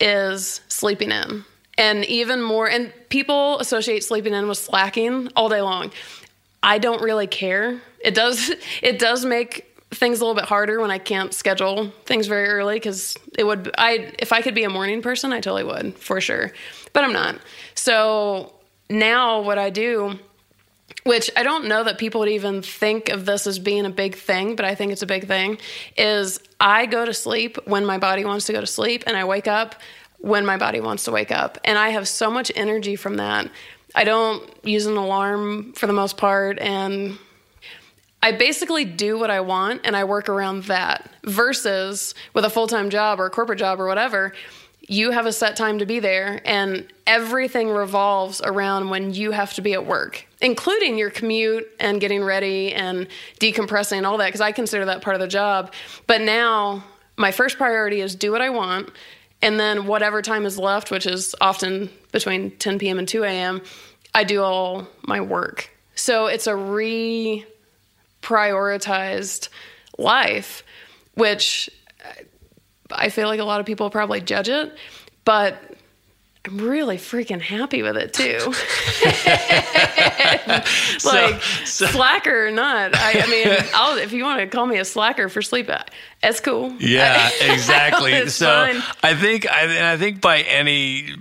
[0.00, 1.44] is sleeping in.
[1.78, 5.92] And even more, and people associate sleeping in with slacking all day long.
[6.62, 7.80] I don't really care.
[8.00, 8.50] It does,
[8.82, 12.74] it does make things a little bit harder when I can't schedule things very early
[12.74, 16.20] because it would, I, if I could be a morning person, I totally would for
[16.20, 16.52] sure,
[16.92, 17.38] but I'm not.
[17.74, 18.54] So
[18.90, 20.18] now what I do
[21.06, 24.16] which I don't know that people would even think of this as being a big
[24.16, 25.58] thing, but I think it's a big thing,
[25.96, 29.24] is I go to sleep when my body wants to go to sleep and I
[29.24, 29.76] wake up
[30.18, 31.58] when my body wants to wake up.
[31.64, 33.48] And I have so much energy from that.
[33.94, 37.18] I don't use an alarm for the most part and
[38.22, 42.90] I basically do what I want and I work around that versus with a full-time
[42.90, 44.32] job or a corporate job or whatever
[44.88, 49.52] you have a set time to be there and everything revolves around when you have
[49.54, 53.08] to be at work including your commute and getting ready and
[53.40, 55.72] decompressing and all that because i consider that part of the job.
[56.06, 56.84] But now
[57.16, 58.90] my first priority is do what i want
[59.42, 63.62] and then whatever time is left which is often between 10 p.m and 2 a.m
[64.14, 65.70] i do all my work.
[65.94, 67.44] So it's a re
[68.26, 69.48] prioritized
[69.98, 70.64] life
[71.16, 71.70] which
[72.90, 74.72] I feel like a lot of people probably judge it,
[75.24, 75.56] but
[76.44, 78.38] I'm really freaking happy with it too.
[81.10, 81.86] like so, so.
[81.86, 85.28] slacker or not, I, I mean, I'll, if you want to call me a slacker
[85.28, 85.82] for sleep, uh,
[86.22, 86.72] that's cool.
[86.78, 88.28] Yeah, exactly.
[88.28, 88.80] so.
[89.02, 91.14] I think, I, I think by any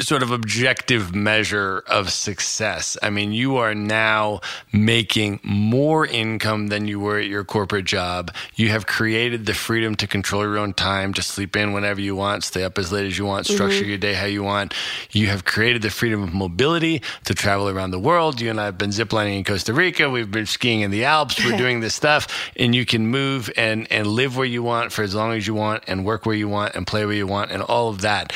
[0.00, 2.98] sort of objective measure of success.
[3.02, 4.40] I mean, you are now
[4.72, 8.32] making more income than you were at your corporate job.
[8.54, 12.14] You have created the freedom to control your own time, to sleep in whenever you
[12.14, 13.88] want, stay up as late as you want, structure mm-hmm.
[13.88, 14.74] your day how you want.
[15.12, 18.40] You have created the freedom of mobility to travel around the world.
[18.40, 20.10] You and I have been ziplining in Costa Rica.
[20.10, 21.42] We've been skiing in the Alps.
[21.42, 25.02] We're doing this stuff, and you can move and and live where you want for
[25.02, 27.50] as long as you want, and work where you want, and play where you want,
[27.50, 28.32] and all of that.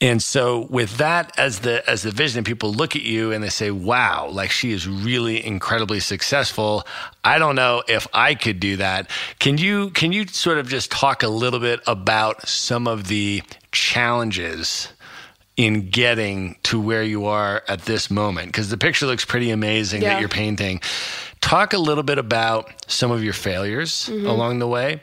[0.00, 3.48] And so with that as the as the vision, people look at you and they
[3.48, 6.86] say, "Wow, like she is really incredibly successful."
[7.24, 9.10] I don't know if I could do that.
[9.40, 13.42] Can you can you sort of just talk a little bit about some of the
[13.72, 14.88] challenges
[15.56, 20.00] in getting to where you are at this moment because the picture looks pretty amazing
[20.00, 20.10] yeah.
[20.10, 20.80] that you're painting.
[21.40, 24.26] Talk a little bit about some of your failures mm-hmm.
[24.26, 25.00] along the way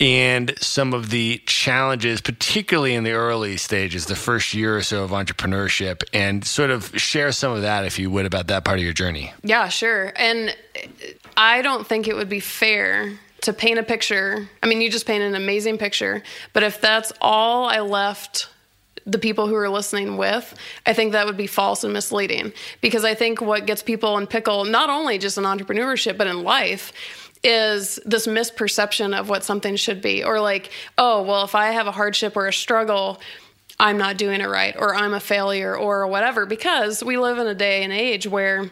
[0.00, 5.04] and some of the challenges, particularly in the early stages, the first year or so
[5.04, 8.78] of entrepreneurship, and sort of share some of that, if you would, about that part
[8.78, 9.32] of your journey.
[9.42, 10.12] Yeah, sure.
[10.16, 10.54] And
[11.36, 14.48] I don't think it would be fair to paint a picture.
[14.62, 18.48] I mean, you just painted an amazing picture, but if that's all I left
[19.06, 20.54] the people who are listening with,
[20.86, 24.26] I think that would be false and misleading because I think what gets people in
[24.26, 29.76] pickle, not only just in entrepreneurship, but in life, is this misperception of what something
[29.76, 30.24] should be.
[30.24, 33.20] Or like oh well if i have a hardship or a struggle
[33.78, 36.46] i'm not doing it right or i'm a failure or whatever.
[36.46, 38.70] Because we live in a day and age where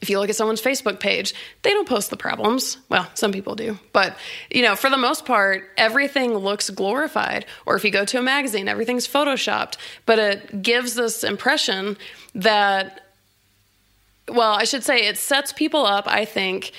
[0.00, 1.32] if you look at someone's facebook page
[1.62, 2.76] they don't post the problems.
[2.90, 3.78] Well some people do.
[3.92, 4.16] But
[4.50, 7.46] you know for the most part everything looks glorified.
[7.64, 9.76] Or if you go to a magazine everything's photoshopped.
[10.04, 11.96] But it gives this impression
[12.34, 13.00] that
[14.28, 16.72] well i should say it sets people up i think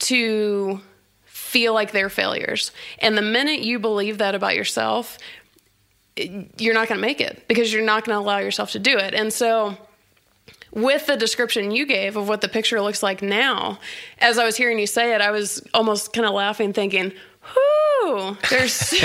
[0.00, 0.80] to
[1.24, 2.72] feel like they're failures.
[2.98, 5.18] And the minute you believe that about yourself,
[6.16, 8.98] you're not going to make it because you're not going to allow yourself to do
[8.98, 9.14] it.
[9.14, 9.76] And so,
[10.72, 13.78] with the description you gave of what the picture looks like now,
[14.18, 17.12] as I was hearing you say it, I was almost kind of laughing, thinking,
[18.04, 18.90] whoo, there's,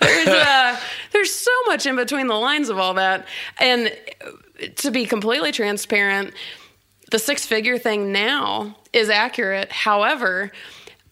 [0.00, 0.80] there's, uh,
[1.12, 3.26] there's so much in between the lines of all that.
[3.58, 3.96] And
[4.76, 6.34] to be completely transparent,
[7.10, 9.70] the six figure thing now is accurate.
[9.70, 10.50] However,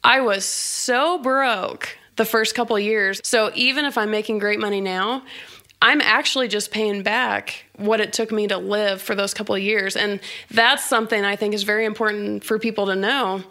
[0.02, 3.20] I was so broke the first couple years.
[3.24, 5.22] So even if I'm making great money now,
[5.80, 9.62] I'm actually just paying back what it took me to live for those couple of
[9.62, 9.96] years.
[9.96, 13.42] And that's something I think is very important for people to know.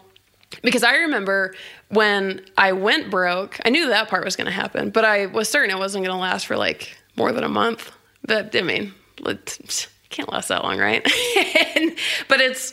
[0.62, 1.54] Because I remember
[1.88, 5.48] when I went broke, I knew that part was going to happen, but I was
[5.48, 7.92] certain it wasn't going to last for like more than a month.
[8.26, 8.94] That, I mean,
[10.14, 11.02] can't last that long, right?
[12.28, 12.72] but it's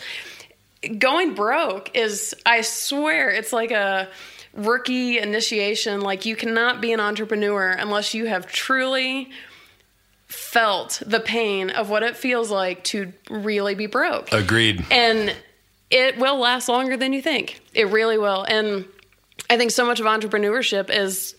[0.97, 4.09] going broke is, I swear, it's like a
[4.53, 6.01] rookie initiation.
[6.01, 9.29] Like you cannot be an entrepreneur unless you have truly
[10.27, 14.31] felt the pain of what it feels like to really be broke.
[14.31, 14.85] Agreed.
[14.89, 15.35] And
[15.89, 17.59] it will last longer than you think.
[17.73, 18.43] It really will.
[18.43, 18.85] And
[19.49, 21.35] I think so much of entrepreneurship is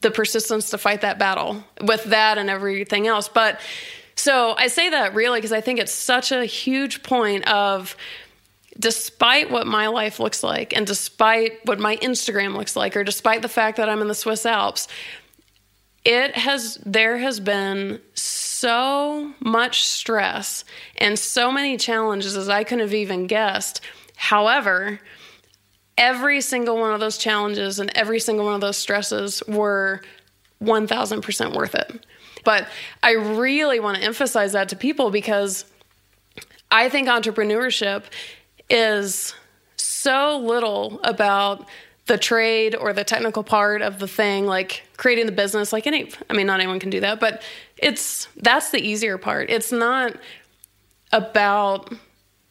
[0.00, 3.28] the persistence to fight that battle with that and everything else.
[3.28, 3.60] But
[4.20, 7.96] so I say that really because I think it's such a huge point of
[8.78, 13.40] despite what my life looks like and despite what my Instagram looks like or despite
[13.40, 14.88] the fact that I'm in the Swiss Alps,
[16.04, 20.66] it has there has been so much stress
[20.98, 23.80] and so many challenges as I couldn't have even guessed.
[24.16, 25.00] However,
[25.96, 30.02] every single one of those challenges and every single one of those stresses were
[30.62, 32.04] 1000% worth it.
[32.44, 32.68] But
[33.02, 35.64] I really want to emphasize that to people because
[36.70, 38.04] I think entrepreneurship
[38.68, 39.34] is
[39.76, 41.66] so little about
[42.06, 45.72] the trade or the technical part of the thing, like creating the business.
[45.72, 47.42] Like any, I mean, not anyone can do that, but
[47.76, 49.50] it's that's the easier part.
[49.50, 50.16] It's not
[51.12, 51.92] about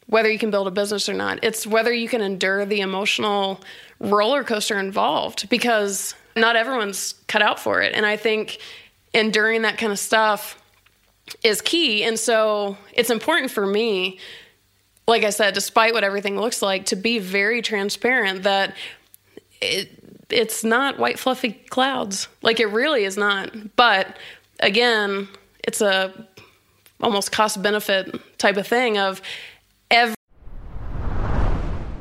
[0.07, 1.43] whether you can build a business or not.
[1.43, 3.61] It's whether you can endure the emotional
[3.99, 7.93] roller coaster involved because not everyone's cut out for it.
[7.93, 8.59] And I think
[9.13, 10.61] enduring that kind of stuff
[11.43, 12.03] is key.
[12.03, 14.19] And so it's important for me,
[15.07, 18.75] like I said, despite what everything looks like, to be very transparent that
[19.61, 19.89] it,
[20.29, 22.27] it's not white fluffy clouds.
[22.41, 23.75] Like it really is not.
[23.75, 24.17] But
[24.59, 25.27] again,
[25.63, 26.27] it's a
[27.01, 29.21] almost cost benefit type of thing of
[29.89, 30.15] every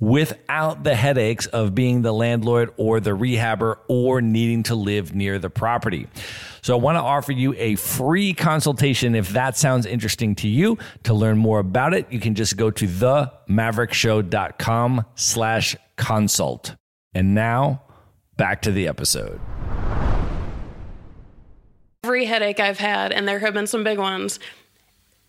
[0.00, 5.38] without the headaches of being the landlord or the rehabber or needing to live near
[5.38, 6.08] the property.
[6.62, 10.78] So I want to offer you a free consultation if that sounds interesting to you.
[11.04, 16.74] To learn more about it, you can just go to themaverickshow.com slash consult.
[17.14, 17.82] And now
[18.36, 19.40] back to the episode.
[22.04, 24.38] every headache I've had, and there have been some big ones,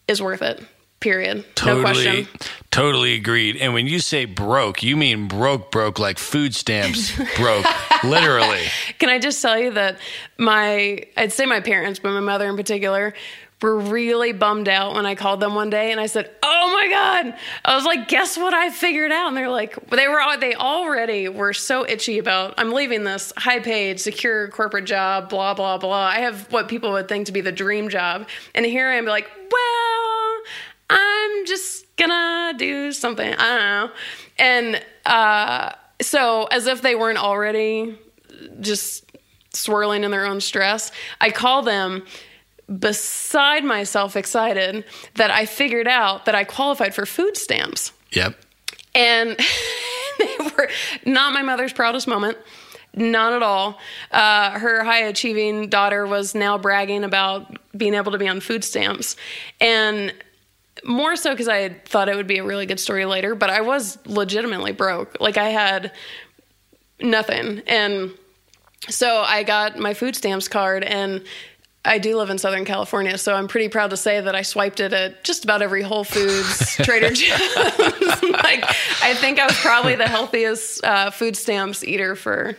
[0.08, 0.64] is worth it.
[1.02, 1.44] Period.
[1.56, 2.28] Totally, no question.
[2.70, 3.58] totally agreed.
[3.58, 7.66] And when you say broke, you mean broke, broke, like food stamps broke,
[8.04, 8.62] literally.
[9.00, 9.98] Can I just tell you that
[10.38, 13.14] my, I'd say my parents, but my mother in particular,
[13.62, 16.88] were really bummed out when I called them one day and I said, "Oh my
[16.90, 20.56] god." I was like, "Guess what I figured out?" And they're like, they were they
[20.56, 26.08] already were so itchy about I'm leaving this high-paid, secure corporate job, blah blah blah.
[26.08, 28.28] I have what people would think to be the dream job.
[28.56, 29.81] And here I am like, "Well,
[30.92, 33.34] I'm just gonna do something.
[33.34, 33.92] I don't know.
[34.38, 35.72] And uh,
[36.02, 37.98] so, as if they weren't already
[38.60, 39.06] just
[39.54, 42.04] swirling in their own stress, I call them
[42.80, 44.86] beside myself excited
[45.16, 47.92] that I figured out that I qualified for food stamps.
[48.14, 48.36] Yep.
[48.96, 49.38] And
[50.20, 50.70] they were
[51.06, 52.38] not my mother's proudest moment.
[52.94, 53.80] Not at all.
[54.12, 58.66] Uh, her high achieving daughter was now bragging about being able to be on food
[58.66, 59.16] stamps.
[59.62, 60.14] And
[60.84, 63.62] more so because I thought it would be a really good story later, but I
[63.62, 65.18] was legitimately broke.
[65.20, 65.92] Like I had
[67.00, 67.62] nothing.
[67.68, 68.12] And
[68.90, 71.24] so I got my food stamps card and
[71.84, 74.80] I do live in Southern California, so I'm pretty proud to say that I swiped
[74.80, 77.40] it at just about every Whole Foods, Trader Joe's.
[78.24, 78.64] like,
[79.02, 82.56] I think I was probably the healthiest uh, food stamps eater for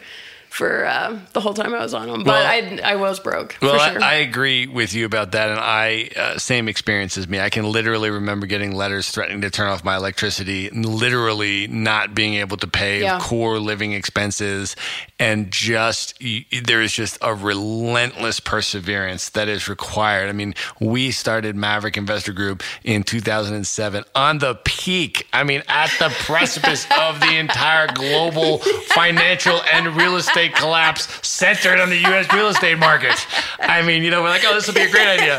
[0.53, 2.25] for uh, the whole time I was on them.
[2.25, 2.47] But Well-
[2.85, 3.57] I, I was broke.
[3.63, 4.03] Well, for sure.
[4.03, 7.41] I, I agree with you about that, and I uh, same experience as me.
[7.41, 12.15] I can literally remember getting letters threatening to turn off my electricity, and literally not
[12.15, 13.19] being able to pay Yeah.
[13.19, 14.77] core living expenses,
[15.19, 16.23] and just
[16.65, 20.29] there is just a relentless perseverance that is required.
[20.29, 25.27] I mean, we started Maverick Investor Group in 2007 on the peak.
[25.33, 31.81] I mean, at the precipice of the entire global financial and real estate collapse centered
[31.81, 32.33] on the U.S.
[32.33, 33.15] real estate market.
[33.61, 35.39] I mean, you know, we're like, oh, this will be a great idea.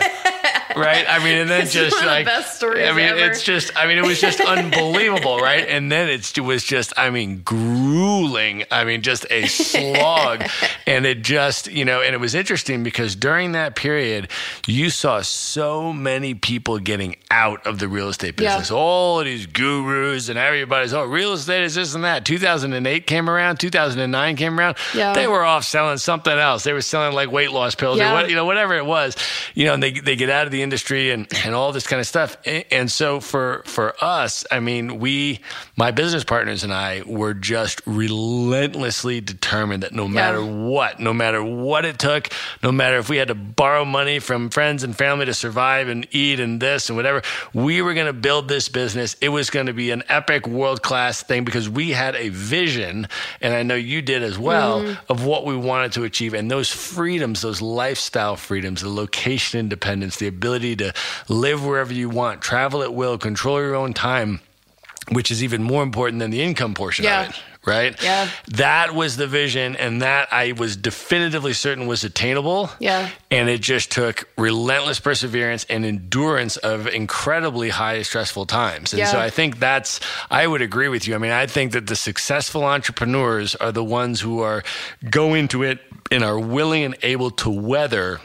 [0.76, 1.06] Right?
[1.08, 3.20] I mean, and then It's just of the like, best stories I mean, ever.
[3.32, 5.68] it's just, I mean, it was just unbelievable, right?
[5.68, 8.64] And then it's, it was just, I mean, grueling.
[8.72, 10.44] I mean, just a slog.
[10.88, 14.30] and it just, you know, and it was interesting because during that period,
[14.66, 18.50] you saw so many people getting out of the real estate Yeah.
[18.58, 18.72] business.
[18.72, 22.26] All of these gurus and everybody's, oh, real estate is this and that.
[22.26, 24.76] 2008 came around, 2009 came around.
[24.96, 25.14] Yeah.
[25.14, 26.64] They were off selling something else.
[26.64, 29.16] They were selling like weight loss pills or what, you know, whatever it was,
[29.54, 32.00] you know, and they, they get out of the industry and, and all this kind
[32.00, 32.38] of stuff.
[32.46, 35.40] And, and so for for us, I mean, we,
[35.78, 40.68] my business partners and I, were just relentlessly determined that no matter Yeah.
[40.68, 42.30] what, no matter what it took,
[42.62, 46.08] no matter if we had to borrow money from friends and family to survive and
[46.12, 47.22] eat and this and whatever,
[47.54, 49.16] we were going to build this business.
[49.22, 53.08] It was going to be an epic world class thing because we had a vision,
[53.42, 55.12] and I know you did as well, Mm-hmm.
[55.12, 56.34] of what we wanted to achieve.
[56.34, 60.94] And those freedoms, those lifestyle freedoms, the location independence, the ability to
[61.30, 64.40] live wherever you want, travel at will, control your own time,
[65.12, 67.24] which is even more important than the income portion Yeah.
[67.24, 67.36] of it.
[67.66, 68.02] Right?
[68.04, 68.30] Yeah.
[68.50, 72.70] That was the vision, and that I was definitively certain was attainable.
[72.80, 73.10] Yeah.
[73.32, 78.94] And it just took relentless perseverance and endurance of incredibly high stressful times.
[78.94, 81.16] And so I think that's, I would agree with you.
[81.16, 84.64] I mean, I think that the successful entrepreneurs are the ones who are
[85.10, 85.80] go into it
[86.12, 88.20] and are willing and able to weather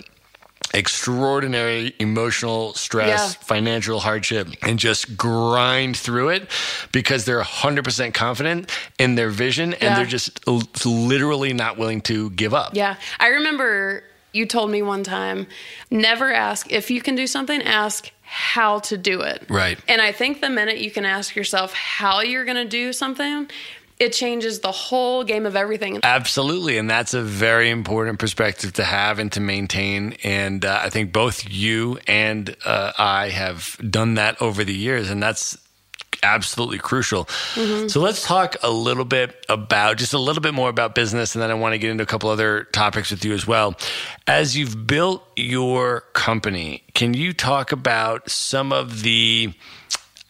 [0.74, 3.44] extraordinary emotional stress, Yeah.
[3.46, 6.50] financial hardship, and just grind through it
[6.92, 9.94] because they're 100% confident in their vision and Yeah.
[9.96, 10.40] they're just
[10.86, 12.74] literally not willing to give up.
[12.74, 12.96] Yeah.
[13.18, 15.46] I remember you told me one time
[15.90, 19.42] never ask if you can do something, ask how to do it.
[19.48, 19.78] Right.
[19.88, 23.48] And I think the minute you can ask yourself how you're going to do something,
[23.98, 26.00] it changes the whole game of everything.
[26.02, 26.78] Absolutely.
[26.78, 30.16] And that's a very important perspective to have and to maintain.
[30.22, 35.10] And uh, I think both you and uh, I have done that over the years.
[35.10, 35.58] And that's
[36.22, 37.28] absolutely crucial.
[37.88, 41.34] So let's talk a little bit about just a little bit more about business.
[41.34, 43.76] And then I want to get into a couple other topics with you as well.
[44.26, 49.52] As you've built your company, can you talk about some of the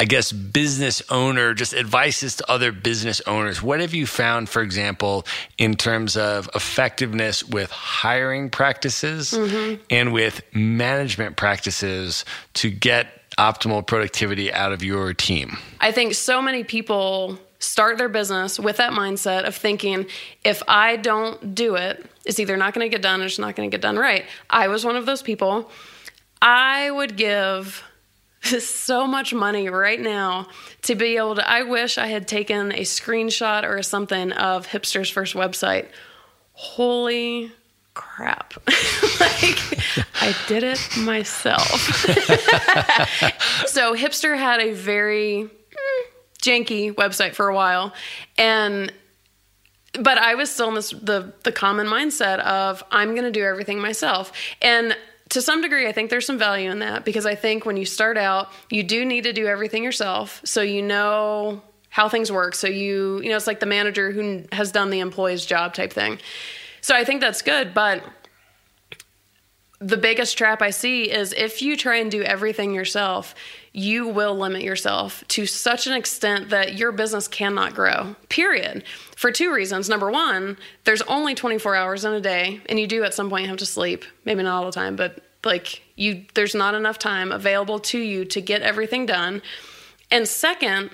[0.00, 3.60] I guess business owner, just advices to other business owners.
[3.60, 5.26] What have you found, for example,
[5.58, 9.82] in terms of effectiveness with hiring practices mm-hmm.
[9.90, 12.24] and with management practices
[12.54, 15.58] to get optimal productivity out of your team?
[15.80, 20.06] I think so many people start their business with that mindset of thinking
[20.44, 23.56] if I don't do it, it's either not going to get done or it's not
[23.56, 24.26] going to get done right.
[24.48, 25.70] I was one of those people.
[26.40, 27.82] I would give
[28.60, 30.46] so much money right now
[30.82, 31.48] to be able to.
[31.48, 35.88] I wish I had taken a screenshot or something of Hipster's first website.
[36.52, 37.52] Holy
[37.94, 38.54] crap.
[39.20, 39.78] like,
[40.20, 41.68] I did it myself.
[43.66, 46.04] so, Hipster had a very mm,
[46.40, 47.92] janky website for a while.
[48.36, 48.92] And
[50.00, 53.44] but I was still in this the the common mindset of I'm going to do
[53.44, 54.32] everything myself.
[54.62, 54.96] And
[55.30, 57.84] to some degree, I think there's some value in that because I think when you
[57.84, 62.54] start out, you do need to do everything yourself, so you know how things work.
[62.54, 65.92] So you you know it's like the manager who has done the employee's job type
[65.92, 66.18] thing.
[66.80, 68.02] So I think that's good, but
[69.80, 73.34] the biggest trap I see is if you try and do everything yourself,
[73.78, 78.16] you will limit yourself to such an extent that your business cannot grow.
[78.28, 78.82] Period.
[79.16, 79.88] For two reasons.
[79.88, 83.46] Number one, there's only 24 hours in a day, and you do at some point
[83.46, 84.04] have to sleep.
[84.24, 88.24] Maybe not all the time, but like you there's not enough time available to you
[88.24, 89.42] to get everything done.
[90.10, 90.90] And second,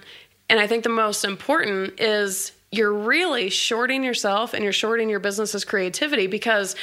[0.51, 5.20] and I think the most important is you're really shorting yourself and you're shorting your
[5.20, 6.76] business's creativity because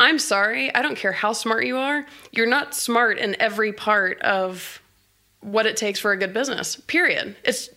[0.00, 4.22] I'm sorry, I don't care how smart you are, you're not smart in every part
[4.22, 4.80] of
[5.44, 6.76] what it takes for a good business.
[6.76, 7.36] Period.
[7.44, 7.68] It's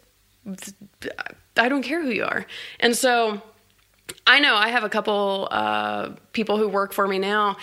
[1.58, 2.46] I don't care who you are.
[2.80, 3.42] And so
[4.26, 7.58] I know I have a couple uh, people who work for me now.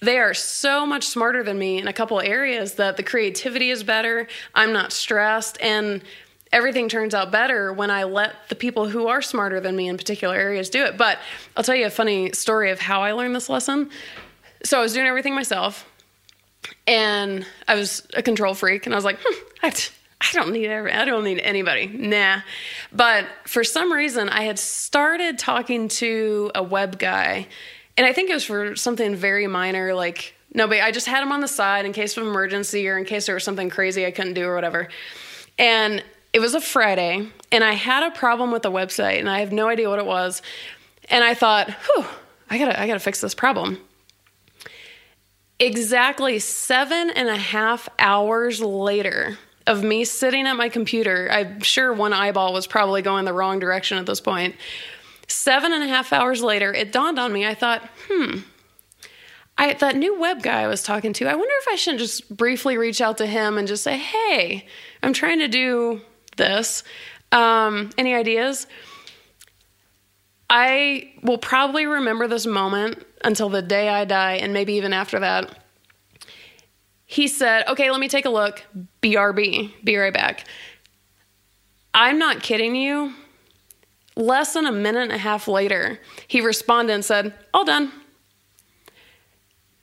[0.00, 3.82] They are so much smarter than me in a couple areas that the creativity is
[3.82, 4.28] better.
[4.54, 6.02] I'm not stressed, and
[6.52, 9.96] everything turns out better when I let the people who are smarter than me in
[9.96, 10.98] particular areas do it.
[10.98, 11.18] But
[11.56, 13.90] I'll tell you a funny story of how I learned this lesson.
[14.64, 15.86] So I was doing everything myself,
[16.86, 19.72] and I was a control freak, and I was like, hmm, I,
[20.20, 22.40] I don't need every, I don't need anybody, nah.
[22.92, 27.46] But for some reason, I had started talking to a web guy,
[27.96, 30.80] and I think it was for something very minor, like nobody.
[30.80, 33.34] I just had him on the side in case of emergency or in case there
[33.34, 34.88] was something crazy I couldn't do or whatever.
[35.58, 39.40] And it was a Friday, and I had a problem with the website, and I
[39.40, 40.42] have no idea what it was.
[41.08, 42.04] And I thought, whew,
[42.50, 43.78] I gotta, I gotta fix this problem
[45.58, 51.92] exactly seven and a half hours later of me sitting at my computer, I'm sure
[51.92, 54.54] one eyeball was probably going the wrong direction at this point.
[55.28, 57.44] Seven and a half hours later, it dawned on me.
[57.44, 58.40] I thought, hmm,
[59.58, 62.34] I, that new web guy I was talking to, I wonder if I shouldn't just
[62.34, 64.66] briefly reach out to him and just say, hey,
[65.02, 66.02] I'm trying to do
[66.36, 66.84] this.
[67.32, 68.66] Um, any ideas?
[70.58, 75.20] I will probably remember this moment until the day I die, and maybe even after
[75.20, 75.54] that.
[77.04, 78.64] he said, Okay, let me take a look.
[79.02, 80.46] BRB, be right back.
[81.92, 83.12] I'm not kidding you.
[84.16, 87.92] Less than a minute and a half later, he responded and said, All done.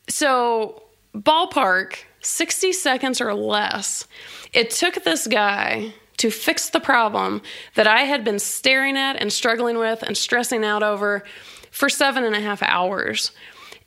[0.09, 0.81] So,
[1.15, 4.07] ballpark, 60 seconds or less.
[4.53, 7.41] It took this guy to fix the problem
[7.75, 11.23] that I had been staring at and struggling with and stressing out over
[11.71, 13.31] for seven and a half hours.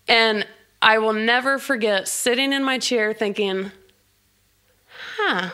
[0.09, 0.47] And
[0.83, 3.71] I will never forget sitting in my chair thinking,
[5.17, 5.51] huh.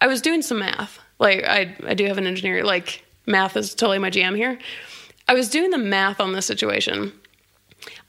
[0.00, 0.98] I was doing some math.
[1.18, 4.58] Like, I, I do have an engineer, like, math is totally my jam here.
[5.28, 7.12] I was doing the math on this situation.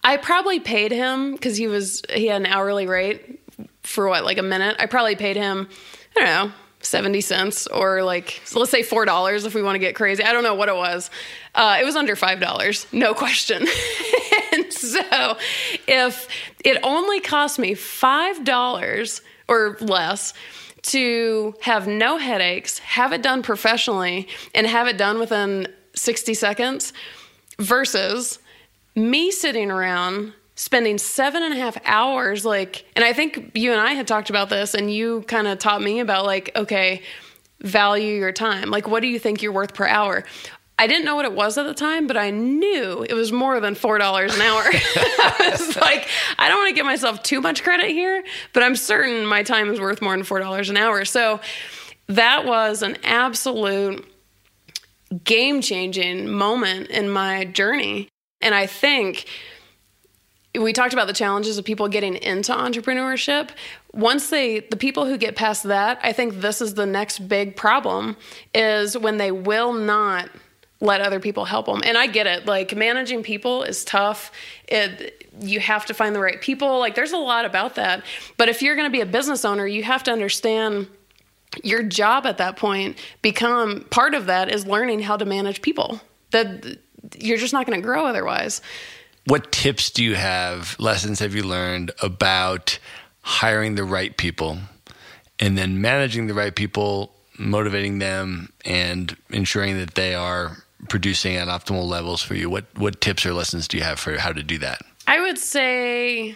[0.04, 3.40] I probably paid him because he was he had an hourly rate
[3.84, 4.76] for what like a minute.
[4.80, 5.70] I probably paid him
[6.16, 9.76] I don't know 70 cents or like so let's say four dollars if we want
[9.76, 10.24] to get crazy.
[10.24, 11.10] I don't know what it was.
[11.56, 13.66] Uh, it was under five dollars, no question.
[14.54, 15.38] and so
[15.88, 16.28] if
[16.64, 20.34] it only cost me five dollars or less
[20.84, 26.92] to have no headaches, have it done professionally, and have it done within 60 seconds
[27.60, 28.40] versus
[28.96, 33.82] me sitting around spending seven and a half hours like and i think you and
[33.82, 37.02] i had talked about this and you kind of taught me about like okay
[37.62, 40.24] value your time like what do you think you're worth per hour
[40.80, 43.60] I didn't know what it was at the time, but I knew it was more
[43.60, 44.64] than four dollars an hour.
[44.66, 46.08] I was like,
[46.40, 48.24] I don't want to give myself too much credit here,
[48.54, 51.06] but I'm certain my time is worth more than four dollars an hour.
[51.06, 51.40] So
[52.08, 54.06] that was an absolute
[55.24, 58.10] game changing moment in my journey.
[58.42, 59.28] And I think
[60.60, 63.50] we talked about the challenges of people getting into entrepreneurship.
[63.92, 67.56] Once they the people who get past that, I think this is the next big
[67.56, 68.16] problem
[68.54, 70.30] is when they will not
[70.80, 71.82] let other people help them.
[71.86, 72.46] And I get it.
[72.46, 74.32] Like managing people is tough.
[74.68, 76.80] It you have to find the right people.
[76.80, 78.04] Like there's a lot about that.
[78.38, 80.88] But if you're going to be a business owner, you have to understand
[81.64, 86.02] your job at that point become part of that is learning how to manage people.
[86.32, 86.78] That
[87.18, 88.62] you're just not going to grow otherwise.
[89.26, 92.78] What tips do you have, lessons have you learned about
[93.22, 94.58] hiring the right people
[95.40, 100.58] and then managing the right people, motivating them, and ensuring that they are
[100.90, 102.50] producing at optimal levels for you?
[102.50, 104.82] What, what tips or lessons do you have for how to do that?
[105.08, 106.36] I would say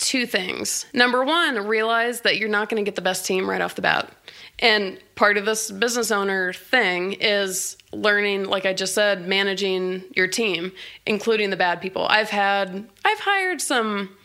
[0.00, 0.86] two things.
[0.92, 3.82] Number one, realize that you're not going to get the best team right off the
[3.82, 4.10] bat.
[4.58, 10.26] And part of this business owner thing is learning, like I just said, managing your
[10.26, 10.72] team,
[11.06, 12.06] including the bad people.
[12.06, 14.16] I've had, I've hired some,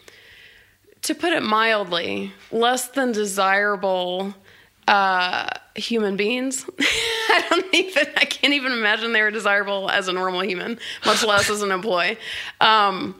[1.04, 4.34] to put it mildly, less than desirable
[4.88, 6.66] uh, human beings.
[6.80, 11.24] I don't even, I can't even imagine they were desirable as a normal human, much
[11.24, 12.18] less as an employee.
[12.62, 13.16] Um,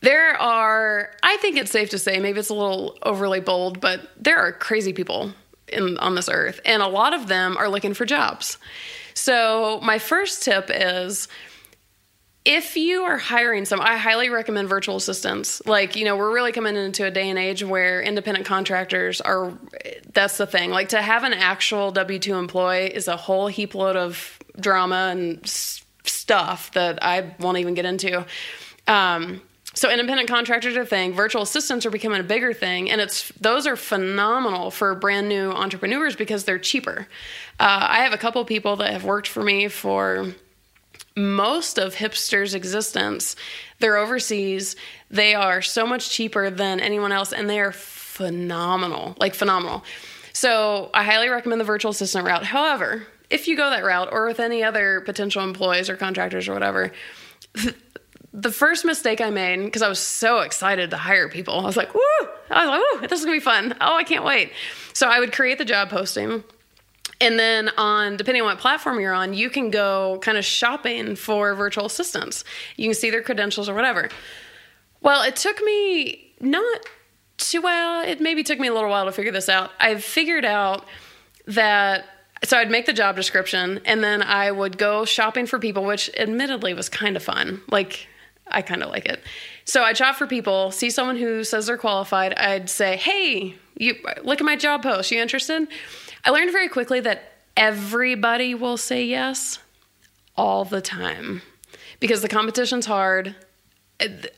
[0.00, 4.10] there are, I think it's safe to say, maybe it's a little overly bold, but
[4.16, 5.32] there are crazy people
[5.68, 8.58] in, on this earth, and a lot of them are looking for jobs.
[9.14, 11.28] So, my first tip is
[12.44, 15.60] if you are hiring some, I highly recommend virtual assistants.
[15.66, 19.52] Like, you know, we're really coming into a day and age where independent contractors are,
[20.14, 20.70] that's the thing.
[20.70, 25.08] Like, to have an actual W 2 employee is a whole heap load of drama
[25.10, 28.24] and stuff that I won't even get into.
[28.86, 29.42] Um,
[29.80, 31.14] so independent contractors are a thing.
[31.14, 35.50] Virtual assistants are becoming a bigger thing, and it's those are phenomenal for brand new
[35.52, 37.08] entrepreneurs because they're cheaper.
[37.58, 40.34] Uh, I have a couple people that have worked for me for
[41.16, 43.36] most of hipsters' existence.
[43.78, 44.76] They're overseas.
[45.10, 49.82] They are so much cheaper than anyone else, and they are phenomenal, like phenomenal.
[50.34, 52.44] So I highly recommend the virtual assistant route.
[52.44, 56.52] However, if you go that route, or with any other potential employees or contractors or
[56.52, 56.92] whatever
[58.32, 61.76] the first mistake I made, because I was so excited to hire people, I was
[61.76, 62.00] like, woo!
[62.50, 63.76] I was like, woo, this is gonna be fun.
[63.80, 64.52] Oh, I can't wait.
[64.92, 66.44] So I would create the job posting.
[67.20, 71.16] And then on depending on what platform you're on, you can go kind of shopping
[71.16, 72.44] for virtual assistants.
[72.76, 74.08] You can see their credentials or whatever.
[75.02, 76.86] Well, it took me not
[77.36, 79.70] too well, it maybe took me a little while to figure this out.
[79.80, 80.86] I've figured out
[81.46, 82.04] that
[82.44, 86.10] so I'd make the job description and then I would go shopping for people, which
[86.16, 87.60] admittedly was kind of fun.
[87.68, 88.08] Like
[88.50, 89.22] I kind of like it.
[89.64, 92.34] So I'd shop for people, see someone who says they're qualified.
[92.34, 95.10] I'd say, "Hey, you look at my job post.
[95.10, 95.68] You interested?"
[96.24, 99.58] I learned very quickly that everybody will say yes
[100.36, 101.42] all the time
[102.00, 103.34] because the competition's hard.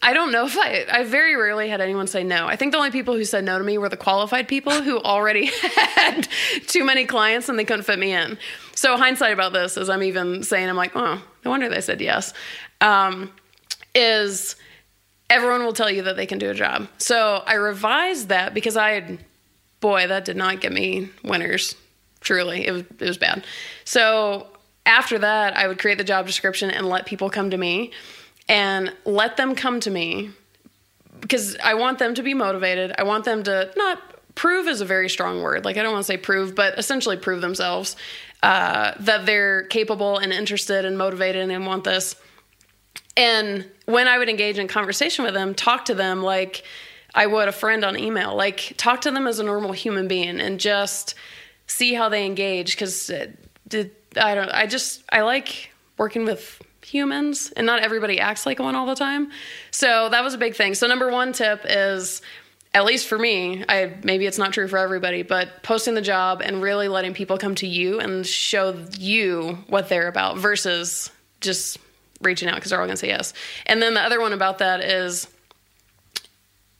[0.03, 2.49] I don't know if I, I very rarely had anyone say no.
[2.49, 4.99] I think the only people who said no to me were the qualified people who
[4.99, 5.47] already
[5.95, 6.27] had
[6.67, 8.39] too many clients and they couldn't fit me in.
[8.75, 12.01] So, hindsight about this, is I'm even saying, I'm like, oh, no wonder they said
[12.01, 12.35] yes.
[12.81, 13.31] Um,
[13.95, 14.57] is
[15.29, 16.89] everyone will tell you that they can do a job.
[16.99, 19.19] So I revised that because I had,
[19.81, 21.75] boy, that did not get me winners.
[22.21, 23.45] Truly, it was it was bad.
[23.85, 24.47] So
[24.87, 27.91] after that, I would create the job description and let people come to me,
[28.49, 30.31] and let them come to me
[31.21, 32.93] because I want them to be motivated.
[32.99, 34.01] I want them to not
[34.35, 35.65] prove is a very strong word.
[35.65, 37.97] Like I don't want to say prove, but essentially prove themselves
[38.43, 42.17] uh, that they're capable and interested and motivated and want this.
[43.17, 46.65] And when I would engage in conversation with them, talk to them like
[47.15, 50.41] I would a friend on email, like talk to them as a normal human being
[50.41, 51.15] and just
[51.67, 52.75] see how they engage.
[52.75, 53.27] Because uh,
[54.17, 58.75] I don't, I just I like working with humans and not everybody acts like one
[58.75, 59.31] all the time.
[59.71, 60.75] So that was a big thing.
[60.75, 62.23] So number one tip is
[62.75, 66.41] at least for me, I maybe it's not true for everybody, but posting the job
[66.43, 71.11] and really letting people come to you and show you what they're about versus
[71.41, 71.79] just
[72.23, 73.35] reaching out because they're all going to say yes.
[73.67, 75.29] And then the other one about that is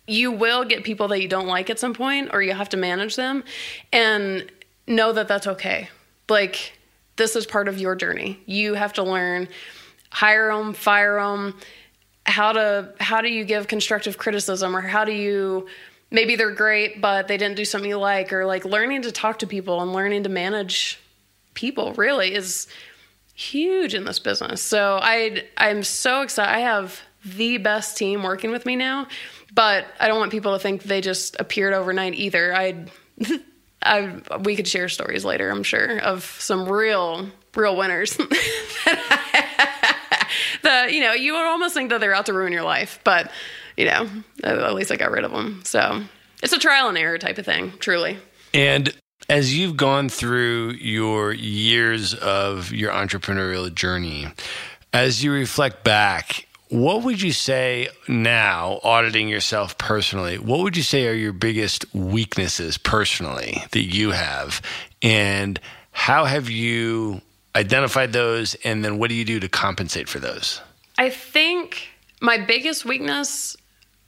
[0.07, 2.77] you will get people that you don't like at some point or you have to
[2.77, 3.45] manage them
[3.93, 4.51] and
[4.87, 5.89] know that that's okay.
[6.29, 6.79] Like
[7.17, 8.41] this is part of your journey.
[8.47, 9.49] You have to learn
[10.11, 11.59] hire them, fire them,
[12.27, 15.67] how to how do you give constructive criticism or how do you
[16.11, 19.41] maybe they're great but they didn't do something you like or like learning to talk
[19.41, 21.01] to people and learning to manage
[21.55, 22.69] people really is
[23.35, 24.63] huge in this business.
[24.63, 26.51] So I I'm so excited.
[26.51, 29.07] I have the best team working with me now,
[29.55, 32.55] but I don't want people to think they just appeared overnight either.
[32.55, 32.87] I
[33.83, 38.17] I we could share stories later, I'm sure, of some real real winners.
[38.17, 38.29] the
[40.91, 43.31] you know you would almost think that they're out to ruin your life, but
[43.77, 44.09] you know
[44.43, 45.63] at least I got rid of them.
[45.65, 46.03] So
[46.43, 48.19] it's a trial and error type of thing, truly.
[48.53, 48.95] And
[49.33, 54.27] as you've gone through your years of your entrepreneurial journey,
[54.93, 60.83] as you reflect back, what would you say now, auditing yourself personally, what would you
[60.83, 64.61] say are your biggest weaknesses personally that you have?
[65.01, 65.59] And
[65.93, 67.23] how have you
[67.57, 68.55] identified those?
[68.65, 70.61] And then what do you do to compensate for those?
[70.99, 71.89] I think
[72.21, 73.57] my biggest weakness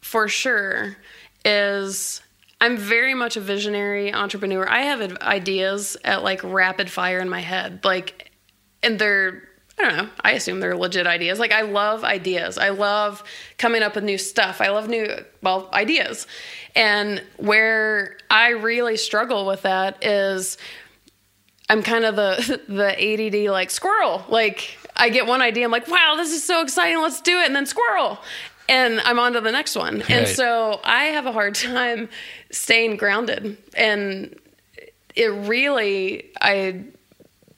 [0.02, 0.98] for sure
[1.46, 2.20] is
[2.64, 4.66] I'm very much a visionary entrepreneur.
[4.66, 7.84] I have ideas at like rapid fire in my head.
[7.84, 8.30] Like,
[8.82, 9.42] and they're,
[9.78, 11.38] I don't know, I assume they're legit ideas.
[11.38, 12.56] Like, I love ideas.
[12.56, 13.22] I love
[13.58, 14.62] coming up with new stuff.
[14.62, 16.26] I love new, well, ideas.
[16.74, 20.56] And where I really struggle with that is
[21.68, 24.24] I'm kind of the the ADD like squirrel.
[24.30, 27.46] Like I get one idea, I'm like, wow, this is so exciting, let's do it,
[27.46, 28.20] and then squirrel.
[28.68, 29.98] And I'm on to the next one.
[29.98, 30.10] Right.
[30.10, 32.08] And so I have a hard time
[32.54, 33.58] staying grounded.
[33.76, 34.38] And
[35.14, 36.84] it really I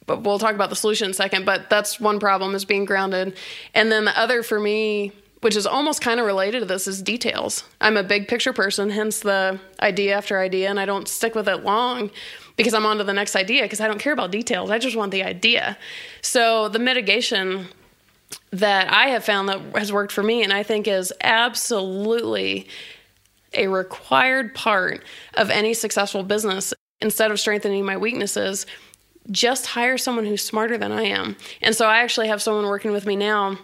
[0.07, 2.84] but we'll talk about the solution in a second, but that's one problem is being
[2.84, 3.36] grounded.
[3.74, 7.03] And then the other for me, which is almost kind of related to this, is
[7.03, 7.64] details.
[7.80, 11.49] I'm a big picture person, hence the idea after idea, and I don't stick with
[11.49, 12.11] it long
[12.57, 14.70] because I'm on to the next idea because I don't care about details.
[14.70, 15.76] I just want the idea.
[16.22, 17.66] So the mitigation
[18.51, 22.68] that I have found that has worked for me and I think is absolutely
[23.55, 28.66] a required part of any successful business instead of strengthening my weaknesses
[29.30, 31.36] just hire someone who's smarter than I am.
[31.61, 33.59] And so I actually have someone working with me now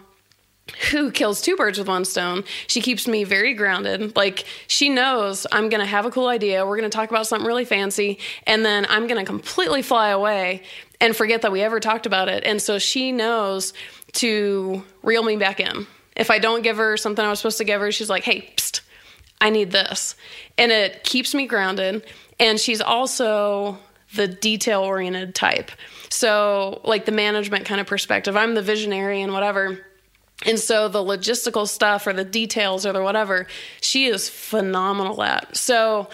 [0.91, 2.43] who kills two birds with one stone.
[2.67, 4.15] She keeps me very grounded.
[4.15, 6.65] Like she knows I'm going to have a cool idea.
[6.65, 10.09] We're going to talk about something really fancy and then I'm going to completely fly
[10.09, 10.63] away
[11.01, 12.43] and forget that we ever talked about it.
[12.45, 13.73] And so she knows
[14.13, 15.85] to reel me back in.
[16.15, 18.53] If I don't give her something I was supposed to give her, she's like, "Hey,
[18.55, 18.81] psst,
[19.43, 20.15] I need this."
[20.57, 22.03] And it keeps me grounded.
[22.39, 23.77] And she's also
[24.15, 25.71] the detail oriented type.
[26.09, 28.35] So, like the management kind of perspective.
[28.35, 29.79] I'm the visionary and whatever
[30.45, 33.47] and so the logistical stuff or the details or the whatever,
[33.81, 35.55] she is phenomenal at.
[35.55, 36.09] So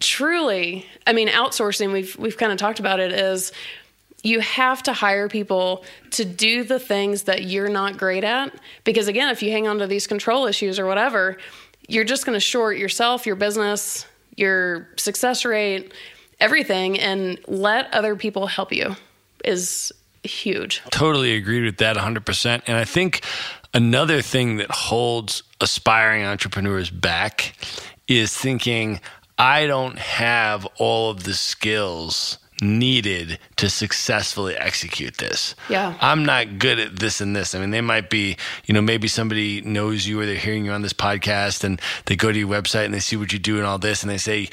[0.00, 3.52] truly, I mean, outsourcing, we've we've kind of talked about it is
[4.22, 8.52] you have to hire people to do the things that you're not great at
[8.82, 11.36] because again, if you hang on to these control issues or whatever,
[11.88, 14.06] you're just going to short yourself, your business,
[14.36, 15.92] your success rate,
[16.40, 18.96] everything and let other people help you
[19.44, 20.82] is huge.
[20.90, 22.62] Totally agreed with that 100%.
[22.66, 23.24] And I think
[23.72, 27.54] another thing that holds aspiring entrepreneurs back
[28.08, 29.00] is thinking,
[29.38, 35.54] I don't have all of the skills needed to successfully execute this.
[35.68, 35.96] Yeah.
[36.00, 37.54] I'm not good at this and this.
[37.54, 40.72] I mean, they might be, you know, maybe somebody knows you or they're hearing you
[40.72, 43.58] on this podcast and they go to your website and they see what you do
[43.58, 44.48] and all this and they say,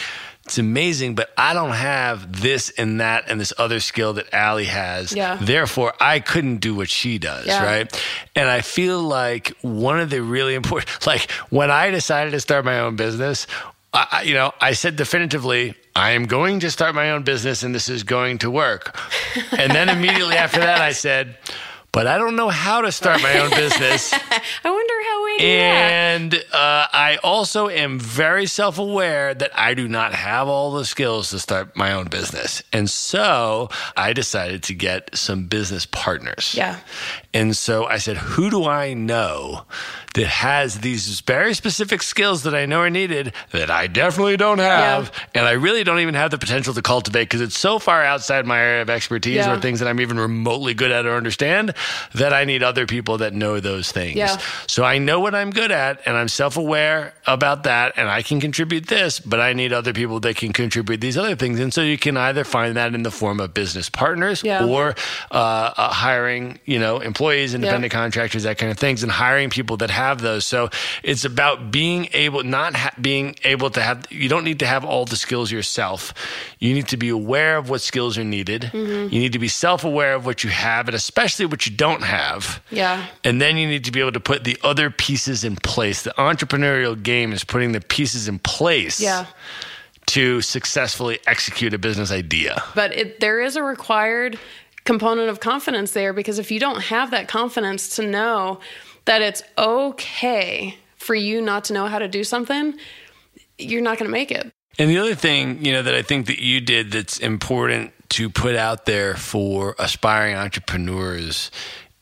[0.45, 4.65] it's amazing, but I don't have this and that and this other skill that Ali
[4.65, 5.13] has.
[5.13, 5.37] Yeah.
[5.39, 7.63] Therefore, I couldn't do what she does, Yeah.
[7.63, 8.03] right?
[8.35, 12.65] And I feel like one of the really important, like when I decided to start
[12.65, 13.47] my own business,
[13.93, 17.75] I, you know, I said definitively, I am going to start my own business and
[17.75, 18.97] this is going to work.
[19.51, 21.37] And then immediately after that, I said,
[21.91, 24.11] but I don't know how to start my own business.
[24.63, 24.93] I wonder
[25.39, 26.03] how we do that.
[26.13, 30.85] And uh, I also am very self aware that I do not have all the
[30.85, 32.61] skills to start my own business.
[32.71, 36.53] And so I decided to get some business partners.
[36.55, 36.79] Yeah.
[37.33, 39.65] And so I said, who do I know
[40.13, 44.59] that has these very specific skills that I know are needed that I definitely don't
[44.59, 45.11] have?
[45.33, 48.45] And I really don't even have the potential to cultivate because it's so far outside
[48.45, 49.51] my area of expertise Yeah.
[49.55, 51.73] or things that I'm even remotely good at or understand
[52.13, 54.15] that I need other people that know those things.
[54.15, 54.37] Yeah.
[54.67, 58.21] So I know what I'm good at and I'm self aware about that and I
[58.21, 61.59] can contribute this, but I need other people that can contribute these other things.
[61.59, 64.65] And so you can either find that in the form of business partners Yeah.
[64.65, 64.93] or
[65.31, 69.77] uh, uh, hiring, you know, employees, independent contractors, that kind of things, and hiring people
[69.77, 70.45] that have those.
[70.45, 70.69] So
[71.01, 74.83] it's about being able, not ha- being able to have, you don't need to have
[74.85, 76.13] all the skills yourself.
[76.59, 78.63] You need to be aware of what skills are needed.
[78.73, 79.13] Mm-hmm.
[79.13, 82.03] You need to be self aware of what you have and especially what you don't
[82.03, 82.61] have.
[82.69, 83.07] Yeah.
[83.23, 86.01] And then you need to be able to put the other pieces in place.
[86.01, 89.27] The entrepreneurial game is putting the pieces in place Yeah.
[90.07, 92.63] to successfully execute a business idea.
[92.73, 94.39] But it, there is a required
[94.85, 98.59] component of confidence there because if you don't have that confidence to know
[99.05, 102.73] that it's okay for you not to know how to do something,
[103.59, 104.51] you're not going to make it.
[104.79, 108.31] And the other thing, you know, that I think that you did that's important to
[108.31, 111.51] put out there for aspiring entrepreneurs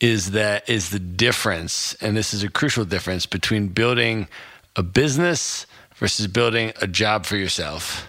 [0.02, 4.26] is that is the difference, and this is a crucial difference between building
[4.76, 8.06] a business versus building a job for yourself.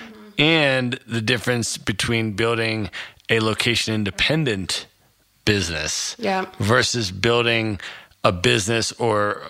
[0.00, 0.40] Mm-hmm.
[0.42, 2.90] And the difference between building
[3.28, 4.86] a location independent
[5.44, 6.46] business Yeah.
[6.58, 7.78] versus building
[8.24, 9.42] a business or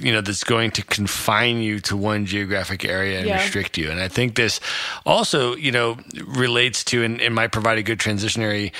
[0.00, 3.42] you know that's going to confine you to one geographic area and Yeah.
[3.42, 4.58] restrict you and i think this
[5.04, 8.72] also you know relates to and, and might provide a good transitionary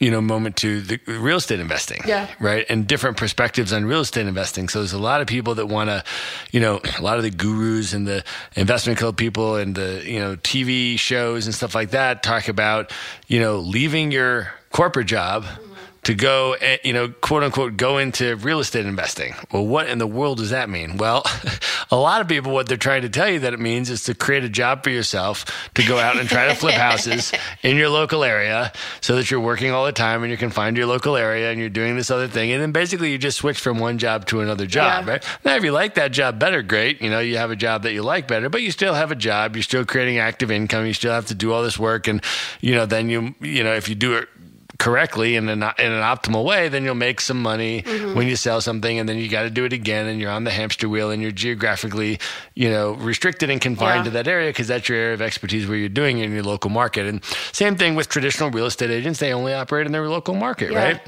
[0.00, 2.28] you know moment to the real estate investing Yeah.
[2.40, 2.66] right?
[2.68, 4.68] And different perspectives on real estate investing.
[4.68, 6.02] So there's a lot of people that want to
[6.50, 8.24] you know a lot of the gurus and the
[8.56, 12.92] investment club people and the you know tv shows and stuff like that talk about
[13.28, 15.73] you know leaving your corporate job mm-hmm.
[16.04, 19.34] To go, eh, you know, quote unquote, go into real estate investing.
[19.52, 20.96] Well, what in the world does that mean?
[20.96, 21.24] Well,
[21.90, 24.14] a lot of people, what they're trying to tell you that it means is to
[24.14, 25.44] create a job for yourself
[25.74, 27.32] to go out and try to flip houses
[27.62, 30.80] in your local area so that you're working all the time and you're confined to
[30.80, 32.52] your local area and you're doing this other thing.
[32.52, 35.12] And then basically you just switch from one job to another job, Yeah.
[35.12, 35.24] right?
[35.44, 37.00] Now, if you like that job better, great.
[37.00, 39.16] You know, you have a job that you like better, but you still have a
[39.16, 39.56] job.
[39.56, 40.86] You're still creating active income.
[40.86, 42.08] You still have to do all this work.
[42.08, 42.22] And,
[42.60, 44.28] you know, then you, you know, if you do it
[44.78, 48.14] correctly in an, in an optimal way, then you'll make some money mm-hmm.
[48.14, 50.44] when you sell something, and then you got to do it again, and you're on
[50.44, 52.18] the hamster wheel, and you're geographically,
[52.54, 54.04] you know, restricted and confined Yeah.
[54.04, 56.42] to that area because that's your area of expertise where you're doing it in your
[56.42, 57.06] local market.
[57.06, 60.72] And same thing with traditional real estate agents; they only operate in their local market,
[60.72, 60.84] Yeah.
[60.84, 61.00] right?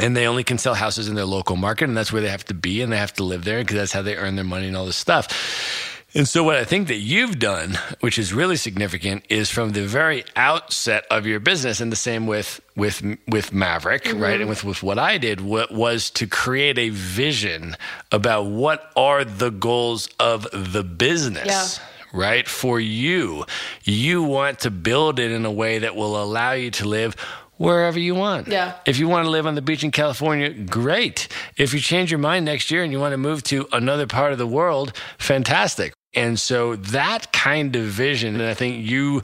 [0.00, 2.44] and they only can sell houses in their local market and that's where they have
[2.44, 4.66] to be and they have to live there because that's how they earn their money
[4.66, 8.56] and all this stuff and so what i think that you've done which is really
[8.56, 13.52] significant is from the very outset of your business and the same with with with
[13.52, 14.20] maverick mm-hmm.
[14.22, 17.76] right and with with what i did what was to create a vision
[18.12, 21.46] about what are the goals of the business
[21.80, 21.84] Yeah.
[22.12, 22.46] right?
[22.48, 23.44] For you,
[23.82, 27.16] you want to build it in a way that will allow you to live
[27.56, 28.46] wherever you want.
[28.48, 28.74] Yeah.
[28.86, 31.28] If you want to live on the beach in California, great.
[31.56, 34.32] If you change your mind next year and you want to move to another part
[34.32, 35.93] of the world, fantastic.
[36.14, 39.22] And so that kind of vision, and I think you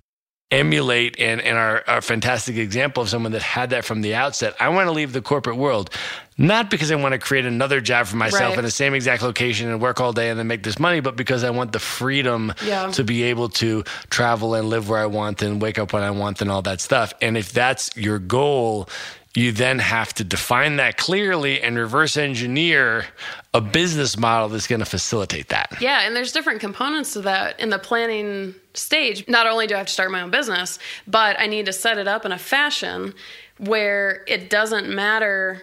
[0.52, 4.16] emulate and, and are are a fantastic example of someone that had that from the
[4.16, 4.54] outset.
[4.58, 5.90] I want to leave the corporate world,
[6.36, 8.58] not because I want to create another job for myself Right.
[8.58, 11.14] in the same exact location and work all day and then make this money, but
[11.14, 12.90] because I want the freedom Yeah.
[12.90, 16.10] to be able to travel and live where I want and wake up when I
[16.10, 17.14] want and all that stuff.
[17.22, 18.88] And if that's your goal,
[19.34, 23.06] you then have to define that clearly and reverse engineer
[23.54, 25.76] a business model that's going to facilitate that.
[25.80, 29.26] Yeah, and there's different components to that in the planning stage.
[29.28, 31.98] Not only do I have to start my own business, but I need to set
[31.98, 33.14] it up in a fashion
[33.58, 35.62] where it doesn't matter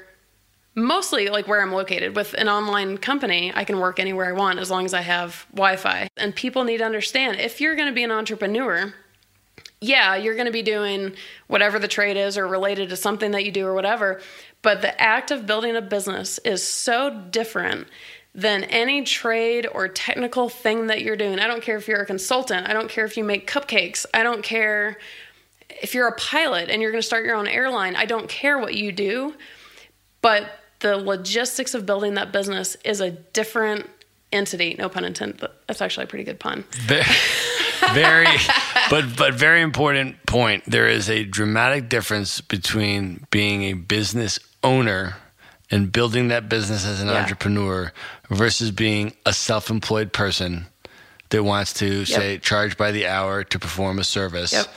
[0.75, 2.15] mostly like where I'm located.
[2.15, 5.45] With an online company, I can work anywhere I want as long as I have
[5.51, 6.07] Wi-Fi.
[6.15, 8.93] And people need to understand if you're going to be an entrepreneur,
[9.81, 11.13] yeah, you're going to be doing
[11.47, 14.21] whatever the trade is or related to something that you do or whatever.
[14.61, 17.87] But the act of building a business is so different
[18.33, 21.39] than any trade or technical thing that you're doing.
[21.39, 24.23] I don't care if you're a consultant, I don't care if you make cupcakes, I
[24.23, 24.97] don't care
[25.69, 27.95] if you're a pilot and you're going to start your own airline.
[27.95, 29.33] I don't care what you do.
[30.21, 30.49] But
[30.79, 33.89] the logistics of building that business is a different
[34.31, 34.75] entity.
[34.77, 35.47] No pun intended.
[35.67, 36.65] That's actually a pretty good pun.
[36.71, 37.05] Very,
[37.93, 38.25] very
[38.89, 40.63] but but very important point.
[40.65, 45.15] There is a dramatic difference between being a business owner
[45.69, 47.15] and building that business as an Yeah.
[47.21, 47.91] entrepreneur
[48.29, 50.67] versus being a self-employed person
[51.29, 54.53] that wants to say charge by the hour to perform a service.
[54.53, 54.67] Yep.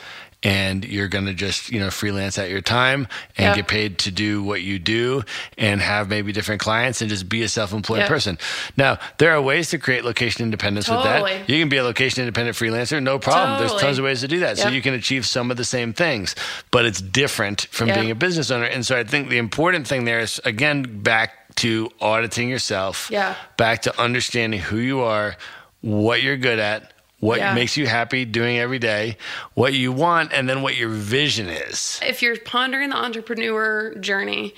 [0.43, 3.57] And you're going to just, you know, freelance at your time and Yep.
[3.57, 5.23] get paid to do what you do
[5.59, 8.09] and have maybe different clients and just be a self-employed Yep.
[8.09, 8.39] person.
[8.75, 11.47] Now, there are ways to create location independence with that.
[11.49, 13.59] You can be a location independent freelancer, no problem.
[13.59, 14.57] There's tons of ways to do that.
[14.57, 16.35] So you can achieve some of the same things,
[16.71, 17.99] but it's different from Yep.
[17.99, 18.65] being a business owner.
[18.65, 23.09] And so I think the important thing there is again back to auditing yourself.
[23.11, 23.35] Yeah.
[23.59, 25.37] Back to understanding who you are,
[25.83, 27.55] what you're good at, what Yeah.
[27.55, 29.17] makes you happy doing every day,
[29.55, 32.01] what you want, and then what your vision is.
[32.03, 34.55] if you're pondering the entrepreneur journey,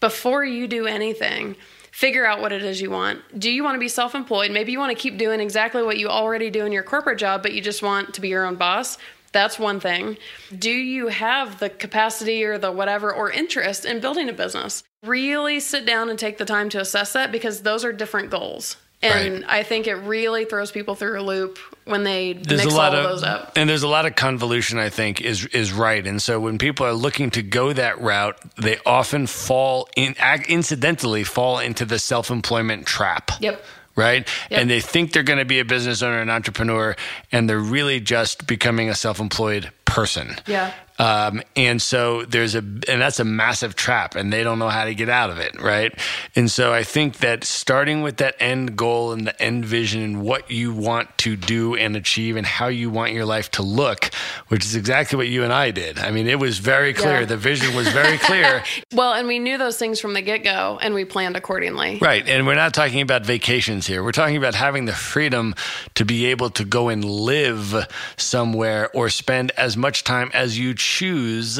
[0.00, 1.56] before you do anything,
[1.90, 3.20] figure out what it is you want.
[3.38, 4.50] Do you want to be self employed?
[4.50, 7.42] Maybe you want to keep doing exactly what you already do in your corporate job,
[7.42, 8.98] but you just want to be your own boss.
[9.32, 10.16] That's one thing.
[10.56, 14.84] Do you have the capacity or the whatever or interest in building a business?
[15.02, 18.76] Really sit down and take the time to assess that because those are different goals.
[19.04, 19.44] And Right.
[19.46, 22.94] I think it really throws people through a loop when they there's mix a lot
[22.94, 23.52] all of of those up.
[23.56, 26.86] and there's a lot of convolution i think is is right and so when people
[26.86, 30.14] are looking to go that route they often fall in
[30.48, 33.62] incidentally fall into the self-employment trap Yep.
[33.96, 34.60] right Yep.
[34.62, 36.96] and they think they're going to be a business owner an entrepreneur
[37.30, 40.72] and they're really just becoming a self-employed person Yeah.
[40.98, 44.84] Um, and so there's a, and that's a massive trap, and they don't know how
[44.84, 45.92] to get out of it, right?
[46.36, 50.22] And so I think that starting with that end goal and the end vision and
[50.22, 54.10] what you want to do and achieve and how you want your life to look,
[54.48, 55.98] which is exactly what you and I did.
[55.98, 57.20] I mean, it was very clear.
[57.20, 57.26] Yeah.
[57.26, 58.62] The vision was very clear.
[58.92, 61.98] Well, and we knew those things from the get go and we planned accordingly.
[62.00, 62.28] Right.
[62.28, 64.04] And we're not talking about vacations here.
[64.04, 65.54] We're talking about having the freedom
[65.94, 70.74] to be able to go and live somewhere or spend as much time as you
[70.84, 71.58] choose,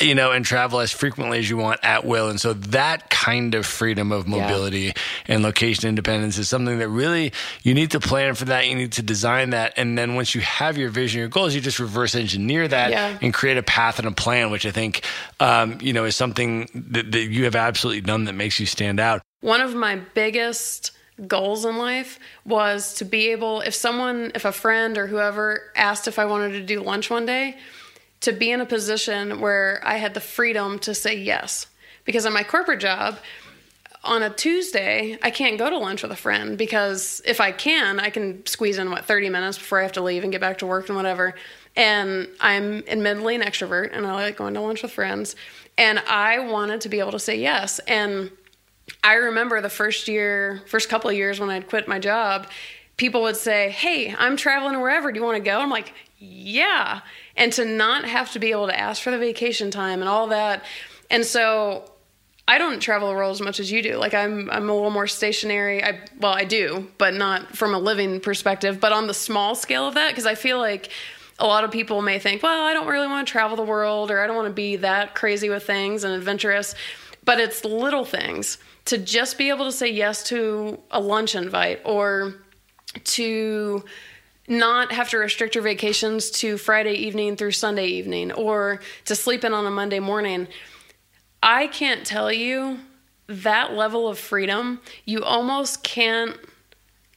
[0.00, 2.28] you know, and travel as frequently as you want at will.
[2.28, 4.92] And so that kind of freedom of mobility
[5.26, 7.32] and location independence is something that really
[7.62, 8.66] you need to plan for that.
[8.66, 9.74] You need to design that.
[9.76, 13.18] And then once you have your vision, your goals, you just reverse engineer that Yeah.
[13.22, 15.02] and create a path and a plan, which I think,
[15.40, 19.00] um, you know, is something that, that you have absolutely done that makes you stand
[19.00, 19.22] out.
[19.40, 20.90] One of my biggest
[21.26, 26.06] goals in life was to be able, if someone, if a friend or whoever asked
[26.06, 27.56] if I wanted to do lunch one day,
[28.20, 31.66] to be in a position where I had the freedom to say yes.
[32.04, 33.18] Because in my corporate job,
[34.04, 38.00] on a Tuesday, I can't go to lunch with a friend because if I can,
[38.00, 40.58] I can squeeze in what 30 minutes before I have to leave and get back
[40.58, 41.34] to work and whatever.
[41.76, 45.36] And I'm admittedly an extrovert and I like going to lunch with friends.
[45.76, 47.78] And I wanted to be able to say yes.
[47.80, 48.30] And
[49.02, 52.48] I remember the first year, first couple of years when I'd quit my job,
[52.96, 55.12] people would say, Hey, I'm traveling wherever.
[55.12, 55.58] Do you want to go?
[55.60, 57.00] I'm like, Yeah.
[57.38, 60.26] And to not have to be able to ask for the vacation time and all
[60.26, 60.64] that.
[61.08, 61.90] And so
[62.48, 63.96] I don't travel the world as much as you do.
[63.96, 65.84] Like I'm I'm a little more stationary.
[65.84, 69.86] I well, I do, but not from a living perspective, but on the small scale
[69.86, 70.90] of that because I feel like
[71.38, 74.10] a lot of people may think, well, I don't really want to travel the world
[74.10, 76.74] or I don't want to be that crazy with things and adventurous.
[77.24, 81.82] But it's little things to just be able to say yes to a lunch invite
[81.84, 82.34] or
[83.04, 83.84] to
[84.48, 89.44] not have to restrict your vacations to Friday evening through Sunday evening or to sleep
[89.44, 90.48] in on a Monday morning.
[91.42, 92.78] I can't tell you
[93.28, 94.80] that level of freedom.
[95.04, 96.36] You almost can't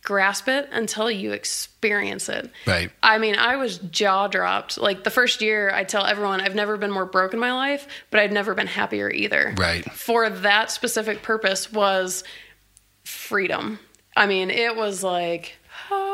[0.03, 2.51] grasp it until you experience it.
[2.65, 2.91] Right.
[3.03, 4.77] I mean, I was jaw dropped.
[4.77, 7.87] Like the first year, I tell everyone I've never been more broke in my life,
[8.09, 9.53] but I've never been happier either.
[9.57, 9.89] Right.
[9.91, 12.23] For that specific purpose was
[13.03, 13.79] freedom.
[14.15, 15.57] I mean, it was like
[15.89, 16.10] ah,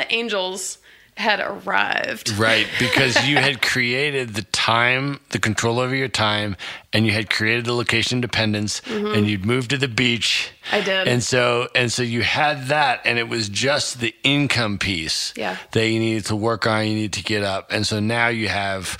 [0.00, 0.78] the angels
[1.16, 2.30] had arrived.
[2.38, 6.56] Right, because you had created the time, the control over your time,
[6.94, 10.50] and you had created the location independence, and you'd moved to the beach.
[10.64, 10.76] Mm-hmm.
[10.76, 11.08] I did.
[11.08, 15.56] and so and so you had that, and it was just the income piece Yeah.
[15.72, 16.86] that you needed to work on.
[16.86, 18.96] You needed to get up, and so now you have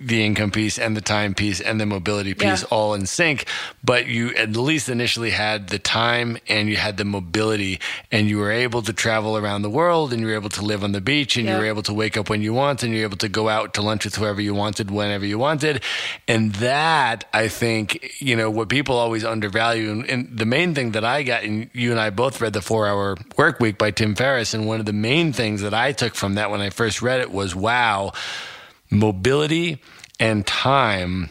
[0.00, 2.68] the income piece and the time piece and the mobility piece Yeah.
[2.70, 3.44] all in sync,
[3.84, 7.78] but you at least initially had the time and you had the mobility
[8.10, 10.82] and you were able to travel around the world and you were able to live
[10.82, 13.00] on the beach and you were able to wake up when you want and you
[13.00, 15.82] were able to go out to lunch with whoever you wanted whenever you wanted.
[16.26, 20.92] And that, I think, you know, what people always undervalue and, and the main thing
[20.92, 23.90] that I got, and you and I both read the four hour work week by
[23.90, 24.54] Tim Ferriss.
[24.54, 27.20] And one of the main things that I took from that when I first read
[27.20, 28.12] it was, wow,
[28.90, 29.80] mobility
[30.18, 31.30] and time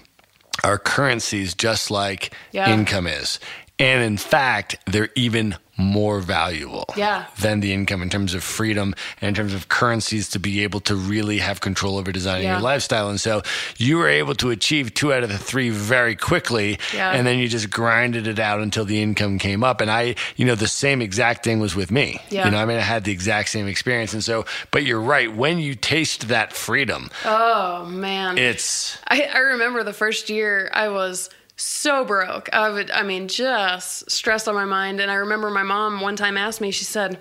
[0.63, 2.69] are currencies just like Yeah.
[2.73, 3.39] income is.
[3.77, 7.25] And in fact, they're even more valuable Yeah.
[7.39, 10.81] than the income in terms of freedom and in terms of currencies to be able
[10.81, 12.53] to really have control over designing Yeah.
[12.55, 13.09] your lifestyle.
[13.09, 13.41] And so
[13.77, 16.77] you were able to achieve two out of the three very quickly.
[16.93, 17.11] Yeah.
[17.11, 19.79] And then you just grinded it out until the income came up.
[19.81, 22.19] And I, you know, the same exact thing was with me.
[22.29, 22.45] Yeah.
[22.45, 24.13] You know, I mean, I had the exact same experience.
[24.13, 25.33] And so, but you're right.
[25.33, 28.37] When you taste that freedom, Oh man.
[28.37, 31.29] it's, I, I remember the first year I was
[31.59, 32.49] so broke.
[32.53, 34.99] I would, I mean, just stressed on my mind.
[34.99, 37.19] And I remember my mom one time asked me, she said,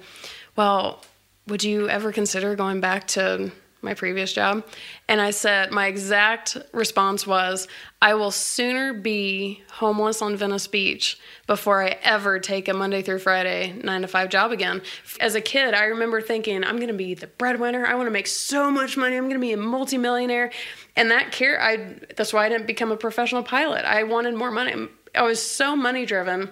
[0.57, 1.03] Well,
[1.47, 3.51] would you ever consider going back to
[3.83, 4.65] my previous job?
[5.09, 7.69] And I said, My exact response was,
[8.01, 13.19] I will sooner be homeless on Venice Beach before I ever take a Monday through
[13.19, 14.83] Friday nine to five job again.
[15.21, 17.87] As a kid, I remember thinking, I'm going to be the breadwinner.
[17.87, 19.17] I want to make so much money.
[19.17, 20.51] I'm going to be a multimillionaire.
[20.97, 23.85] And that care, I that's why I didn't become a professional pilot.
[23.85, 24.89] I wanted more money.
[25.15, 26.51] I was so money driven.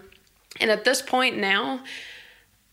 [0.61, 1.83] And at this point now,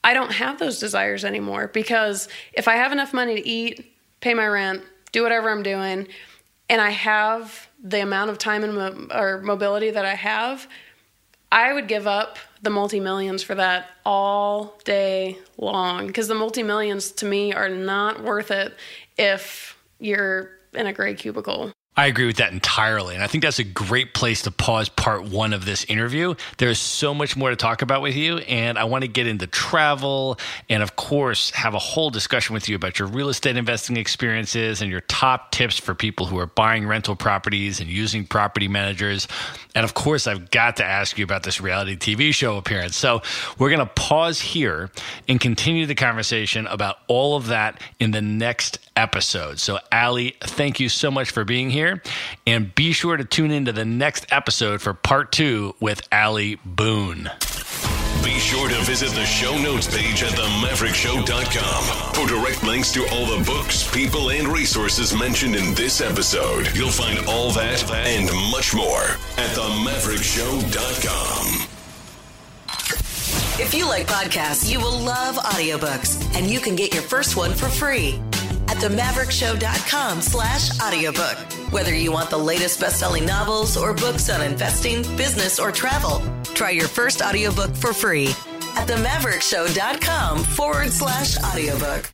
[0.03, 3.92] I don't have those desires anymore because if I have enough money to eat,
[4.23, 6.07] pay my rent, do whatever I'm doing,
[6.69, 10.65] and I have the amount of time and mo- or mobility that I have,
[11.51, 16.63] I would give up the multi millions for that all day long because the multi
[16.63, 18.73] millions to me are not worth it
[19.17, 21.73] if you're in a gray cubicle.
[21.95, 23.13] I agree with that entirely.
[23.13, 26.33] And I think that's a great place to pause part one of this interview.
[26.57, 28.39] There's so much more to talk about with you.
[28.39, 30.39] And I want to get into travel
[30.69, 34.81] and, of course, have a whole discussion with you about your real estate investing experiences
[34.81, 39.27] and your top tips for people who are buying rental properties and using property managers.
[39.75, 42.97] And, of course, I've got to ask you about this reality TV show appearance.
[42.97, 43.21] So
[43.59, 44.89] we're going to pause here
[45.27, 49.59] and continue the conversation about all of that in the next episode.
[49.59, 52.01] So, Ali, thank you so much for being here.
[52.45, 57.29] And be sure to tune into the next episode for part two with Ali Boone.
[58.23, 63.25] Be sure to visit the show notes page at themaverickshow.com for direct links to all
[63.25, 66.73] the books, people, and resources mentioned in this episode.
[66.75, 69.01] You'll find all that and much more
[69.37, 71.67] at themaverickshow.com.
[73.59, 77.53] If you like podcasts, you will love audiobooks, and you can get your first one
[77.53, 78.42] for free at
[78.83, 81.37] themaverickshow.com slash audiobook.
[81.71, 86.21] Whether you want the latest best-selling novels or books on investing, business, or travel,
[86.53, 88.35] try your first audiobook for free
[88.75, 92.11] at themaverickshow.com forward slash audiobook.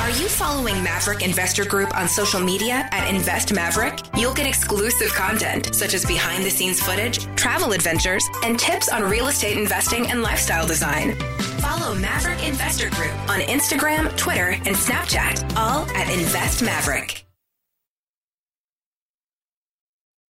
[0.00, 4.00] Are you following Maverick Investor Group on social media at Invest Maverick?
[4.16, 9.02] You'll get exclusive content such as behind the scenes footage, travel adventures, and tips on
[9.02, 11.14] real estate investing and lifestyle design.
[11.60, 17.27] Follow Maverick Investor Group on Instagram, Twitter, and Snapchat, all at Invest Maverick.